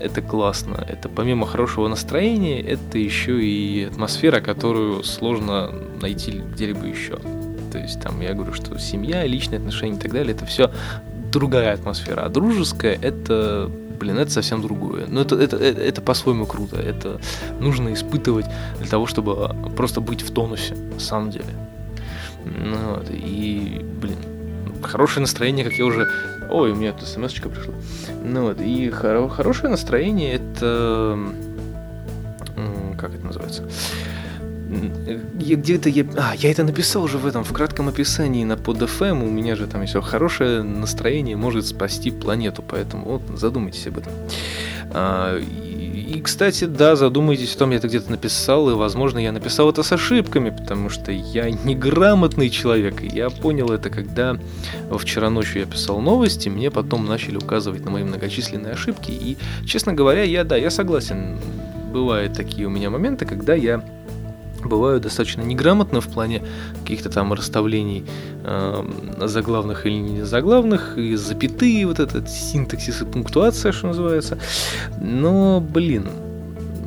это 0.00 0.22
классно. 0.22 0.84
Это 0.88 1.08
помимо 1.08 1.46
хорошего 1.46 1.88
настроения, 1.88 2.60
это 2.60 2.98
еще 2.98 3.42
и 3.42 3.84
атмосфера, 3.84 4.40
которую 4.40 5.02
сложно 5.04 5.72
найти 6.00 6.42
где-либо 6.52 6.86
еще. 6.86 7.18
То 7.72 7.78
есть 7.78 8.00
там 8.00 8.20
я 8.20 8.34
говорю, 8.34 8.54
что 8.54 8.78
семья, 8.78 9.26
личные 9.26 9.58
отношения 9.58 9.96
и 9.96 10.00
так 10.00 10.12
далее, 10.12 10.34
это 10.34 10.46
все 10.46 10.70
другая 11.30 11.74
атмосфера. 11.74 12.22
А 12.22 12.28
дружеская 12.28 12.98
это 13.00 13.70
блин, 13.98 14.18
это 14.18 14.30
совсем 14.30 14.62
другое. 14.62 15.06
Но 15.08 15.22
это, 15.22 15.34
это, 15.34 15.56
это, 15.56 15.80
это 15.80 16.00
по-своему 16.00 16.46
круто. 16.46 16.76
Это 16.76 17.20
нужно 17.60 17.92
испытывать 17.92 18.46
для 18.78 18.88
того, 18.88 19.06
чтобы 19.06 19.54
просто 19.76 20.00
быть 20.00 20.22
в 20.22 20.32
тонусе, 20.32 20.74
на 20.74 21.00
самом 21.00 21.30
деле. 21.30 21.46
Ну, 22.44 22.94
вот, 22.94 23.10
и, 23.10 23.84
блин, 24.00 24.17
хорошее 24.82 25.22
настроение, 25.22 25.64
как 25.64 25.74
я 25.74 25.84
уже... 25.84 26.08
Ой, 26.50 26.72
у 26.72 26.74
меня 26.74 26.92
тут 26.92 27.08
смс 27.08 27.32
пришла. 27.34 27.74
Ну 28.24 28.42
вот, 28.42 28.60
и 28.60 28.90
хоро... 28.90 29.28
хорошее 29.28 29.70
настроение 29.70 30.34
это... 30.34 31.18
Как 32.98 33.14
это 33.14 33.24
называется? 33.24 33.62
Я 35.38 35.56
где-то 35.56 35.88
я... 35.88 36.04
А, 36.16 36.34
я 36.36 36.50
это 36.50 36.62
написал 36.62 37.02
уже 37.04 37.16
в 37.16 37.26
этом, 37.26 37.42
в 37.42 37.52
кратком 37.52 37.88
описании 37.88 38.44
на 38.44 38.56
под 38.56 38.82
FM. 38.82 39.26
У 39.26 39.30
меня 39.30 39.56
же 39.56 39.66
там 39.66 39.86
все 39.86 40.02
хорошее 40.02 40.62
настроение 40.62 41.36
может 41.36 41.66
спасти 41.66 42.10
планету, 42.10 42.62
поэтому 42.66 43.04
вот 43.04 43.38
задумайтесь 43.38 43.86
об 43.86 43.98
этом. 43.98 44.12
А, 44.90 45.40
и, 46.08 46.22
кстати, 46.22 46.64
да, 46.64 46.96
задумайтесь 46.96 47.54
о 47.54 47.58
том, 47.58 47.70
я 47.70 47.76
это 47.76 47.86
где-то 47.86 48.10
написал, 48.10 48.70
и, 48.70 48.74
возможно, 48.74 49.18
я 49.18 49.30
написал 49.30 49.68
это 49.68 49.82
с 49.82 49.92
ошибками, 49.92 50.48
потому 50.48 50.88
что 50.88 51.12
я 51.12 51.50
неграмотный 51.50 52.48
человек, 52.48 53.02
и 53.02 53.08
я 53.08 53.28
понял 53.28 53.70
это, 53.70 53.90
когда 53.90 54.38
вчера 54.98 55.28
ночью 55.28 55.60
я 55.60 55.66
писал 55.66 56.00
новости, 56.00 56.48
мне 56.48 56.70
потом 56.70 57.04
начали 57.04 57.36
указывать 57.36 57.84
на 57.84 57.90
мои 57.90 58.04
многочисленные 58.04 58.72
ошибки, 58.72 59.10
и, 59.10 59.36
честно 59.66 59.92
говоря, 59.92 60.22
я, 60.22 60.44
да, 60.44 60.56
я 60.56 60.70
согласен, 60.70 61.38
бывают 61.92 62.32
такие 62.32 62.66
у 62.66 62.70
меня 62.70 62.88
моменты, 62.88 63.26
когда 63.26 63.54
я 63.54 63.84
бываю 64.64 65.00
достаточно 65.00 65.42
неграмотно 65.42 66.00
в 66.00 66.08
плане 66.08 66.42
каких-то 66.82 67.10
там 67.10 67.32
расставлений 67.32 68.04
э, 68.44 68.84
заглавных 69.26 69.86
или 69.86 69.96
не 69.96 70.22
заглавных, 70.22 70.98
и 70.98 71.16
запятые, 71.16 71.86
вот 71.86 72.00
этот 72.00 72.28
синтаксис 72.30 73.02
и 73.02 73.04
пунктуация, 73.04 73.72
что 73.72 73.88
называется. 73.88 74.38
Но, 75.00 75.60
блин, 75.60 76.08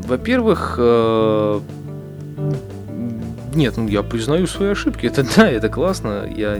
во-первых, 0.07 0.75
э, 0.77 1.59
нет, 3.53 3.77
ну 3.77 3.87
я 3.87 4.03
признаю 4.03 4.47
свои 4.47 4.69
ошибки, 4.69 5.05
это 5.05 5.25
да, 5.35 5.49
это 5.49 5.69
классно, 5.69 6.25
я 6.35 6.57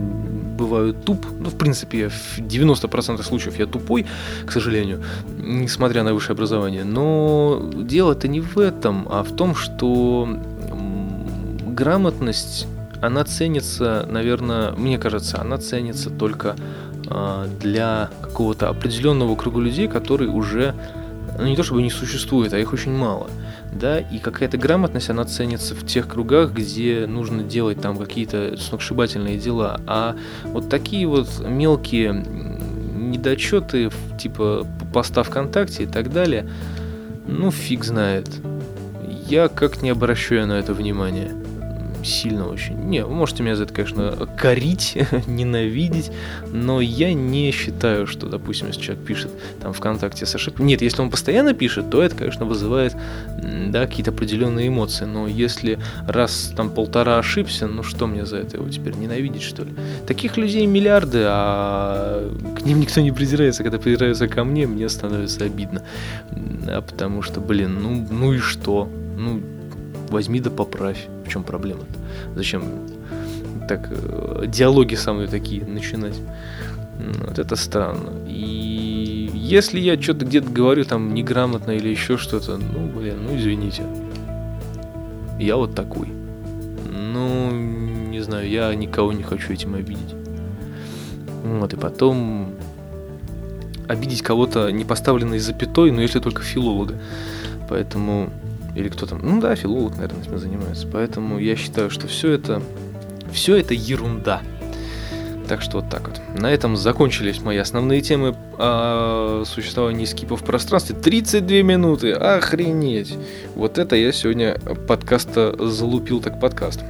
бываю 0.61 0.93
туп, 0.93 1.25
ну, 1.39 1.49
в 1.49 1.57
принципе, 1.57 2.09
в 2.09 2.39
90% 2.39 3.23
случаев 3.23 3.57
я 3.59 3.65
тупой, 3.65 4.05
к 4.45 4.51
сожалению, 4.51 5.01
несмотря 5.39 6.03
на 6.03 6.13
высшее 6.13 6.35
образование, 6.35 6.83
но 6.83 7.71
дело-то 7.73 8.27
не 8.27 8.41
в 8.41 8.57
этом, 8.59 9.07
а 9.09 9.23
в 9.23 9.35
том, 9.35 9.55
что 9.55 10.27
грамотность, 11.81 12.67
она 13.01 13.23
ценится, 13.23 14.05
наверное, 14.07 14.71
мне 14.73 14.99
кажется, 14.99 15.41
она 15.41 15.57
ценится 15.57 16.11
только 16.11 16.55
э, 17.09 17.47
для 17.59 18.11
какого-то 18.21 18.69
определенного 18.69 19.35
круга 19.35 19.59
людей, 19.59 19.87
который 19.87 20.27
уже, 20.27 20.75
ну 21.39 21.47
не 21.47 21.55
то 21.55 21.63
чтобы 21.63 21.81
не 21.81 21.89
существует, 21.89 22.53
а 22.53 22.59
их 22.59 22.71
очень 22.71 22.91
мало. 22.91 23.31
Да, 23.73 23.97
и 23.97 24.19
какая-то 24.19 24.59
грамотность, 24.59 25.09
она 25.09 25.23
ценится 25.23 25.73
в 25.73 25.83
тех 25.87 26.07
кругах, 26.07 26.51
где 26.51 27.07
нужно 27.07 27.41
делать 27.41 27.81
там 27.81 27.97
какие-то 27.97 28.57
сногсшибательные 28.57 29.39
дела. 29.39 29.81
А 29.87 30.15
вот 30.43 30.69
такие 30.69 31.07
вот 31.07 31.29
мелкие 31.39 32.13
недочеты, 32.13 33.89
типа 34.19 34.67
поста 34.93 35.23
ВКонтакте 35.23 35.83
и 35.83 35.87
так 35.87 36.13
далее, 36.13 36.47
ну 37.25 37.49
фиг 37.49 37.85
знает. 37.85 38.29
Я 39.27 39.47
как 39.47 39.81
не 39.81 39.89
обращаю 39.89 40.45
на 40.45 40.59
это 40.59 40.73
сильно 42.03 42.47
очень. 42.47 42.75
Не, 42.75 43.05
вы 43.05 43.13
можете 43.13 43.43
меня 43.43 43.55
за 43.55 43.63
это, 43.63 43.73
конечно, 43.73 44.27
корить, 44.37 44.97
ненавидеть, 45.27 46.11
но 46.51 46.81
я 46.81 47.13
не 47.13 47.51
считаю, 47.51 48.07
что, 48.07 48.27
допустим, 48.27 48.67
если 48.67 48.81
человек 48.81 49.05
пишет 49.05 49.31
там 49.61 49.73
ВКонтакте 49.73 50.25
с 50.25 50.35
ошибкой. 50.35 50.65
Нет, 50.65 50.81
если 50.81 51.01
он 51.01 51.09
постоянно 51.09 51.53
пишет, 51.53 51.89
то 51.89 52.01
это, 52.01 52.15
конечно, 52.15 52.45
вызывает, 52.45 52.95
да, 53.67 53.85
какие-то 53.85 54.11
определенные 54.11 54.67
эмоции. 54.67 55.05
Но 55.05 55.27
если 55.27 55.79
раз 56.07 56.53
там 56.55 56.69
полтора 56.69 57.17
ошибся, 57.17 57.67
ну 57.67 57.83
что 57.83 58.07
мне 58.07 58.25
за 58.25 58.37
это 58.37 58.57
его 58.57 58.69
теперь 58.69 58.95
ненавидеть, 58.95 59.43
что 59.43 59.63
ли? 59.63 59.71
Таких 60.07 60.37
людей 60.37 60.65
миллиарды, 60.65 61.23
а 61.25 62.31
к 62.57 62.61
ним 62.61 62.79
никто 62.79 63.01
не 63.01 63.11
придирается. 63.11 63.63
Когда 63.63 63.79
придираются 63.79 64.27
ко 64.27 64.43
мне, 64.43 64.67
мне 64.67 64.89
становится 64.89 65.45
обидно. 65.45 65.83
А 66.67 66.81
потому 66.81 67.21
что, 67.21 67.39
блин, 67.39 67.81
ну, 67.81 68.07
ну 68.09 68.33
и 68.33 68.39
что? 68.39 68.89
Ну, 69.17 69.41
возьми 70.11 70.39
да 70.39 70.49
поправь. 70.49 71.07
В 71.25 71.29
чем 71.29 71.43
проблема-то? 71.43 71.93
Зачем 72.35 72.63
так 73.67 73.87
э, 73.89 74.45
диалоги 74.47 74.95
со 74.95 75.13
мной 75.13 75.27
такие 75.27 75.65
начинать? 75.65 76.19
Вот 77.25 77.39
это 77.39 77.55
странно. 77.55 78.11
И 78.27 79.29
если 79.33 79.79
я 79.79 79.99
что-то 79.99 80.25
где-то 80.25 80.49
говорю 80.49 80.85
там 80.85 81.13
неграмотно 81.13 81.71
или 81.71 81.89
еще 81.89 82.17
что-то, 82.17 82.57
ну, 82.57 82.87
блин, 82.87 83.17
ну 83.27 83.35
извините. 83.35 83.83
Я 85.39 85.55
вот 85.57 85.73
такой. 85.73 86.07
Ну, 86.89 87.51
не 87.51 88.19
знаю, 88.19 88.47
я 88.47 88.73
никого 88.75 89.11
не 89.13 89.23
хочу 89.23 89.53
этим 89.53 89.73
обидеть. 89.73 90.13
Вот, 91.43 91.73
и 91.73 91.77
потом 91.77 92.53
обидеть 93.87 94.21
кого-то 94.21 94.69
не 94.69 94.85
поставленной 94.85 95.39
запятой, 95.39 95.91
но 95.91 96.01
если 96.01 96.19
только 96.19 96.43
филолога. 96.43 96.95
Поэтому 97.67 98.29
или 98.75 98.89
кто 98.89 99.05
там, 99.05 99.19
ну 99.23 99.39
да, 99.39 99.55
филолог, 99.55 99.95
наверное, 99.95 100.21
этим 100.21 100.37
занимается. 100.37 100.87
Поэтому 100.91 101.39
я 101.39 101.55
считаю, 101.55 101.89
что 101.89 102.07
все 102.07 102.31
это, 102.31 102.61
все 103.31 103.55
это 103.55 103.73
ерунда. 103.73 104.41
Так 105.47 105.61
что 105.61 105.81
вот 105.81 105.89
так 105.89 106.07
вот. 106.07 106.21
На 106.39 106.49
этом 106.51 106.77
закончились 106.77 107.41
мои 107.41 107.57
основные 107.57 107.99
темы 108.01 108.35
о 108.57 109.43
существовании 109.45 110.05
скипов 110.05 110.41
в 110.41 110.45
пространстве. 110.45 110.95
32 110.95 111.61
минуты, 111.61 112.13
охренеть. 112.13 113.17
Вот 113.55 113.77
это 113.77 113.97
я 113.97 114.13
сегодня 114.13 114.57
подкаста 114.87 115.53
залупил 115.59 116.21
так 116.21 116.39
подкаст. 116.39 116.81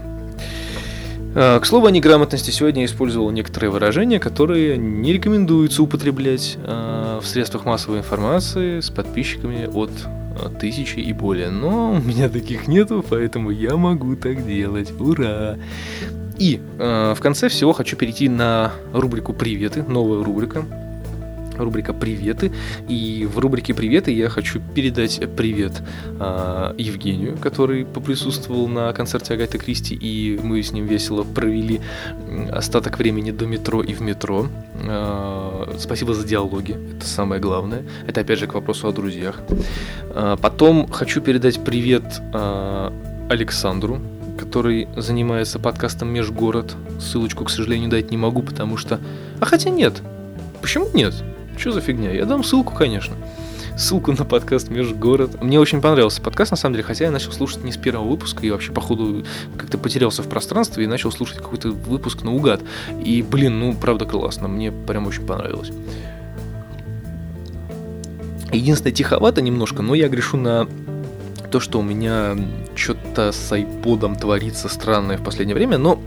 А, 1.34 1.60
к 1.60 1.66
слову 1.66 1.88
о 1.88 1.92
неграмотности, 1.92 2.52
сегодня 2.52 2.82
я 2.82 2.86
использовал 2.86 3.32
некоторые 3.32 3.72
выражения, 3.72 4.20
которые 4.20 4.78
не 4.78 5.14
рекомендуется 5.14 5.82
употреблять 5.82 6.58
а, 6.64 7.20
в 7.20 7.26
средствах 7.26 7.66
массовой 7.66 8.00
информации 8.00 8.80
с 8.82 8.90
подписчиками 8.90 9.66
от 9.74 9.92
тысячи 10.60 11.00
и 11.00 11.14
более. 11.14 11.50
Но 11.50 11.94
у 11.94 12.02
меня 12.02 12.30
таких 12.30 12.68
нету, 12.68 13.04
поэтому 13.08 13.52
я 13.52 13.78
могу 13.78 14.16
так 14.16 14.46
делать. 14.46 14.92
Ура! 15.00 15.58
И 16.38 16.60
э, 16.80 17.14
в 17.16 17.22
конце 17.22 17.50
всего 17.50 17.72
хочу 17.72 17.96
перейти 17.96 18.28
на 18.28 18.72
рубрику 18.94 19.32
«Приветы», 19.32 19.84
новая 19.84 20.24
рубрика, 20.24 20.66
рубрика 21.58 21.94
«Приветы». 21.94 22.52
И 22.88 23.28
в 23.32 23.40
рубрике 23.40 23.74
«Приветы» 23.74 24.12
я 24.12 24.30
хочу 24.30 24.62
передать 24.74 25.20
привет 25.36 25.82
э, 26.20 26.74
Евгению, 26.78 27.38
который 27.38 27.86
поприсутствовал 27.86 28.68
на 28.68 28.94
концерте 28.94 29.34
Агаты 29.34 29.58
Кристи, 29.58 29.96
и 29.96 30.40
мы 30.42 30.62
с 30.62 30.72
ним 30.72 30.86
весело 30.86 31.24
провели 31.24 31.82
остаток 32.52 32.98
времени 32.98 33.32
до 33.32 33.46
метро 33.46 33.82
и 33.82 33.94
в 33.94 34.02
метро. 34.02 34.48
Э, 34.84 35.76
спасибо 35.80 36.14
за 36.14 36.28
диалоги, 36.28 36.78
это 36.98 37.06
самое 37.06 37.42
главное. 37.42 37.84
Это 38.08 38.22
опять 38.22 38.40
же 38.40 38.48
к 38.48 38.54
вопросу 38.54 38.88
о 38.88 38.92
друзьях. 38.92 39.42
Э, 40.10 40.38
потом 40.42 40.90
хочу 40.90 41.22
передать 41.22 41.64
привет 41.64 42.04
э, 42.34 42.92
Александру, 43.30 44.02
который 44.38 44.88
занимается 44.98 45.60
подкастом 45.60 46.10
Межгород. 46.10 46.76
Ссылочку, 47.00 47.46
к 47.46 47.50
сожалению, 47.50 47.90
дать 47.90 48.12
не 48.12 48.18
могу, 48.18 48.42
потому 48.42 48.78
что... 48.78 49.00
А 49.40 49.46
хотя 49.46 49.70
нет. 49.70 50.02
Почему 50.62 50.90
нет? 50.94 51.14
Что 51.58 51.72
за 51.72 51.82
фигня? 51.82 52.12
Я 52.12 52.26
дам 52.26 52.44
ссылку, 52.44 52.74
конечно. 52.74 53.16
Ссылку 53.78 54.12
на 54.12 54.26
подкаст 54.26 54.70
Межгород. 54.70 55.42
Мне 55.42 55.60
очень 55.60 55.82
понравился 55.82 56.22
подкаст, 56.22 56.52
на 56.52 56.58
самом 56.58 56.76
деле, 56.76 56.84
хотя 56.84 57.06
я 57.06 57.12
начал 57.12 57.32
слушать 57.32 57.64
не 57.64 57.72
с 57.72 57.78
первого 57.78 58.10
выпуска, 58.10 58.46
и 58.46 58.52
вообще, 58.52 58.72
походу, 58.72 59.24
как-то 59.58 59.78
потерялся 59.78 60.24
в 60.24 60.28
пространстве 60.28 60.84
и 60.84 60.88
начал 60.88 61.12
слушать 61.12 61.38
какой-то 61.38 61.70
выпуск 61.70 62.24
наугад. 62.24 62.62
И, 63.04 63.22
блин, 63.22 63.60
ну, 63.60 63.74
правда, 63.74 64.06
классно. 64.06 64.48
Мне 64.48 64.72
прям 64.72 65.08
очень 65.08 65.26
понравилось. 65.26 65.72
Единственное, 68.52 68.94
тиховато 68.94 69.42
немножко, 69.42 69.82
но 69.82 69.96
я 69.96 70.10
грешу 70.10 70.38
на 70.38 70.68
то, 71.52 71.60
что 71.60 71.80
у 71.80 71.84
меня 71.84 72.36
что-то 72.76 73.32
с 73.32 73.52
айподом 73.52 74.16
творится 74.16 74.70
странное 74.70 75.18
в 75.18 75.24
последнее 75.24 75.56
время, 75.56 75.78
но 75.78 76.02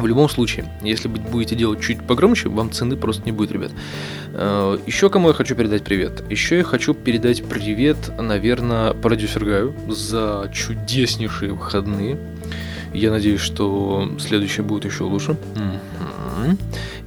в 0.00 0.06
любом 0.06 0.28
случае, 0.28 0.66
если 0.82 1.08
будете 1.08 1.54
делать 1.54 1.80
чуть 1.82 2.02
погромче, 2.02 2.48
вам 2.48 2.70
цены 2.72 2.96
просто 2.96 3.22
не 3.24 3.32
будет, 3.32 3.52
ребят. 3.52 3.72
Э, 4.32 4.78
Еще 4.86 5.10
кому 5.10 5.28
я 5.28 5.34
хочу 5.34 5.54
передать 5.54 5.84
привет? 5.84 6.22
Еще 6.30 6.58
я 6.58 6.64
хочу 6.64 6.94
передать 6.94 7.44
привет, 7.44 7.96
наверное, 8.18 8.92
продюсер 8.94 9.44
Гаю 9.44 9.74
за 9.88 10.50
чудеснейшие 10.52 11.52
выходные. 11.52 12.18
Я 12.92 13.10
надеюсь, 13.10 13.40
что 13.40 14.10
следующие 14.18 14.64
будут 14.64 14.84
еще 14.84 15.04
лучше. 15.04 15.36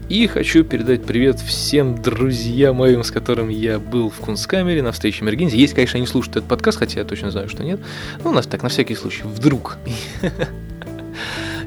И 0.10 0.28
хочу 0.28 0.64
передать 0.64 1.06
привет 1.06 1.40
всем 1.40 2.00
друзьям 2.02 2.76
моим, 2.76 3.04
с 3.04 3.12
которыми 3.12 3.54
я 3.54 3.80
был 3.80 4.10
в 4.10 4.18
Кунсткамере 4.18 4.84
на 4.84 4.92
встрече 4.92 5.24
Мергензи. 5.24 5.56
Есть, 5.56 5.74
конечно, 5.74 5.98
они 5.98 6.06
слушают 6.06 6.38
этот 6.38 6.50
подкаст, 6.50 6.78
хотя 6.78 7.00
я 7.00 7.06
точно 7.06 7.32
знаю, 7.32 7.50
что 7.50 7.64
нет. 7.64 7.80
Ну, 8.24 8.30
у 8.30 8.34
нас 8.34 8.46
так, 8.46 8.64
на 8.64 8.70
всякий 8.70 8.96
случай, 8.96 9.24
вдруг. 9.24 9.78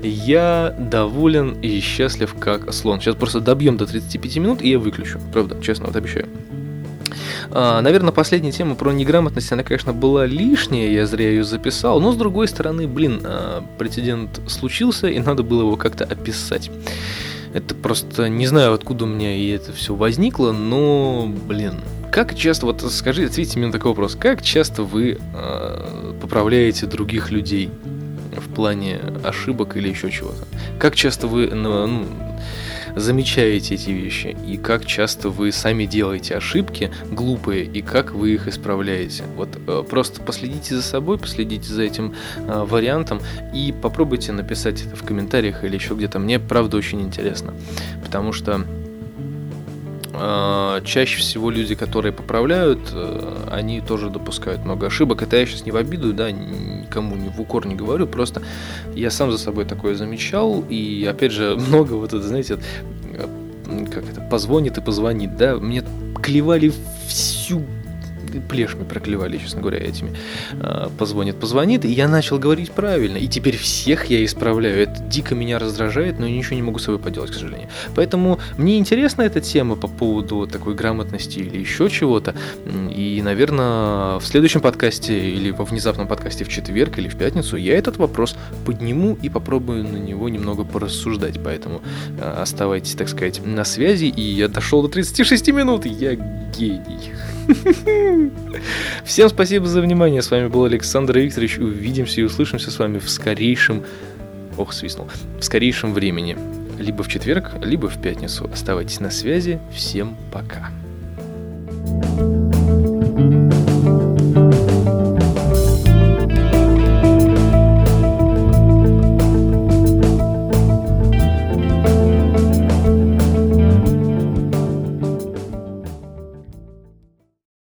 Я 0.02 0.74
доволен 0.78 1.60
и 1.62 1.80
счастлив, 1.80 2.34
как 2.38 2.72
слон. 2.72 3.00
Сейчас 3.00 3.16
просто 3.16 3.40
добьем 3.40 3.76
до 3.76 3.86
35 3.86 4.36
минут, 4.36 4.62
и 4.62 4.70
я 4.70 4.78
выключу. 4.78 5.20
Правда, 5.32 5.60
честно, 5.62 5.86
вот 5.86 5.96
обещаю. 5.96 6.28
А, 7.50 7.80
наверное, 7.80 8.12
последняя 8.12 8.52
тема 8.52 8.74
про 8.74 8.92
неграмотность, 8.92 9.50
она, 9.52 9.62
конечно, 9.62 9.92
была 9.92 10.26
лишняя, 10.26 10.90
я 10.90 11.06
зря 11.06 11.30
ее 11.30 11.44
записал, 11.44 12.00
но 12.00 12.12
с 12.12 12.16
другой 12.16 12.48
стороны, 12.48 12.86
блин, 12.88 13.20
а, 13.24 13.64
прецедент 13.78 14.40
случился, 14.48 15.06
и 15.08 15.18
надо 15.18 15.42
было 15.42 15.60
его 15.62 15.76
как-то 15.76 16.04
описать. 16.04 16.70
Это 17.54 17.74
просто 17.74 18.28
не 18.28 18.46
знаю, 18.46 18.74
откуда 18.74 19.04
у 19.04 19.08
меня 19.08 19.34
и 19.34 19.48
это 19.48 19.72
все 19.72 19.94
возникло, 19.94 20.52
но, 20.52 21.32
блин, 21.48 21.80
как 22.10 22.34
часто, 22.34 22.66
вот 22.66 22.82
скажи, 22.90 23.24
ответьте 23.24 23.58
мне 23.58 23.68
на 23.68 23.72
такой 23.72 23.90
вопрос, 23.90 24.16
как 24.18 24.42
часто 24.42 24.82
вы 24.82 25.18
э, 25.34 26.12
поправляете 26.20 26.86
других 26.86 27.30
людей 27.30 27.70
в 28.36 28.52
плане 28.52 29.00
ошибок 29.24 29.76
или 29.76 29.88
еще 29.88 30.10
чего-то? 30.10 30.46
Как 30.78 30.94
часто 30.94 31.26
вы 31.26 31.46
ну, 31.48 32.06
замечаете 32.96 33.74
эти 33.74 33.90
вещи, 33.90 34.36
и 34.46 34.56
как 34.56 34.86
часто 34.86 35.28
вы 35.28 35.52
сами 35.52 35.84
делаете 35.84 36.36
ошибки 36.36 36.90
глупые, 37.10 37.64
и 37.64 37.82
как 37.82 38.12
вы 38.12 38.34
их 38.34 38.48
исправляете. 38.48 39.24
Вот 39.36 39.50
э, 39.66 39.84
просто 39.88 40.22
последите 40.22 40.74
за 40.74 40.82
собой, 40.82 41.18
последите 41.18 41.72
за 41.72 41.82
этим 41.82 42.14
э, 42.36 42.64
вариантом, 42.64 43.20
и 43.54 43.74
попробуйте 43.82 44.32
написать 44.32 44.82
это 44.84 44.96
в 44.96 45.04
комментариях 45.04 45.62
или 45.62 45.74
еще 45.74 45.94
где-то. 45.94 46.18
Мне 46.18 46.38
правда 46.38 46.78
очень 46.78 47.02
интересно, 47.02 47.52
потому 48.02 48.32
что 48.32 48.64
чаще 50.84 51.18
всего 51.18 51.50
люди, 51.50 51.74
которые 51.74 52.12
поправляют, 52.12 52.80
они 53.50 53.80
тоже 53.80 54.10
допускают 54.10 54.64
много 54.64 54.86
ошибок. 54.86 55.22
Это 55.22 55.36
я 55.36 55.46
сейчас 55.46 55.64
не 55.64 55.72
в 55.72 55.76
обиду, 55.76 56.12
да, 56.12 56.30
никому 56.30 57.16
ни 57.16 57.28
в 57.28 57.40
укор 57.40 57.66
не 57.66 57.74
говорю, 57.74 58.06
просто 58.06 58.42
я 58.94 59.10
сам 59.10 59.30
за 59.30 59.38
собой 59.38 59.64
такое 59.64 59.94
замечал, 59.94 60.64
и 60.68 61.04
опять 61.04 61.32
же 61.32 61.56
много 61.68 61.94
вот 61.94 62.12
это, 62.12 62.22
знаете, 62.22 62.58
как 63.92 64.04
это, 64.08 64.20
позвонит 64.20 64.78
и 64.78 64.80
позвонит, 64.80 65.36
да, 65.36 65.56
мне 65.56 65.82
клевали 66.22 66.72
всю 67.06 67.62
плешми 68.40 68.84
проклевали, 68.84 69.38
честно 69.38 69.60
говоря, 69.60 69.78
этими. 69.78 70.16
А, 70.60 70.90
позвонит, 70.98 71.36
позвонит, 71.36 71.84
и 71.84 71.90
я 71.90 72.08
начал 72.08 72.38
говорить 72.38 72.72
правильно. 72.72 73.16
И 73.16 73.28
теперь 73.28 73.56
всех 73.56 74.06
я 74.06 74.24
исправляю. 74.24 74.82
Это 74.82 75.02
дико 75.02 75.34
меня 75.34 75.58
раздражает, 75.58 76.18
но 76.18 76.26
ничего 76.26 76.56
не 76.56 76.62
могу 76.62 76.78
с 76.78 76.84
собой 76.84 76.98
поделать, 76.98 77.30
к 77.30 77.34
сожалению. 77.34 77.68
Поэтому 77.94 78.38
мне 78.56 78.78
интересна 78.78 79.22
эта 79.22 79.40
тема 79.40 79.76
по 79.76 79.88
поводу 79.88 80.46
такой 80.46 80.74
грамотности 80.74 81.38
или 81.38 81.58
еще 81.58 81.88
чего-то. 81.88 82.34
И, 82.94 83.20
наверное, 83.22 84.18
в 84.18 84.24
следующем 84.24 84.60
подкасте 84.60 85.30
или 85.30 85.50
во 85.50 85.64
внезапном 85.64 86.06
подкасте 86.08 86.44
в 86.44 86.48
четверг 86.48 86.98
или 86.98 87.08
в 87.08 87.16
пятницу 87.16 87.56
я 87.56 87.76
этот 87.76 87.96
вопрос 87.96 88.36
подниму 88.64 89.18
и 89.22 89.28
попробую 89.28 89.84
на 89.84 89.96
него 89.96 90.28
немного 90.28 90.64
порассуждать. 90.64 91.42
Поэтому 91.42 91.82
а, 92.20 92.42
оставайтесь, 92.42 92.94
так 92.94 93.08
сказать, 93.08 93.40
на 93.44 93.64
связи. 93.64 94.06
И 94.06 94.20
я 94.20 94.48
дошел 94.48 94.82
до 94.82 94.88
36 94.88 95.48
минут. 95.48 95.86
Я 95.86 96.14
гений. 96.14 97.12
Всем 99.04 99.28
спасибо 99.28 99.66
за 99.66 99.80
внимание. 99.80 100.22
С 100.22 100.30
вами 100.30 100.48
был 100.48 100.64
Александр 100.64 101.18
Викторович. 101.18 101.58
Увидимся 101.58 102.20
и 102.20 102.24
услышимся 102.24 102.70
с 102.70 102.78
вами 102.78 102.98
в 102.98 103.08
скорейшем... 103.08 103.84
Ох, 104.56 104.72
свистнул. 104.72 105.08
В 105.38 105.42
скорейшем 105.42 105.92
времени. 105.92 106.36
Либо 106.78 107.02
в 107.02 107.08
четверг, 107.08 107.52
либо 107.62 107.88
в 107.88 108.00
пятницу. 108.00 108.48
Оставайтесь 108.52 109.00
на 109.00 109.10
связи. 109.10 109.60
Всем 109.72 110.16
пока. 110.32 110.70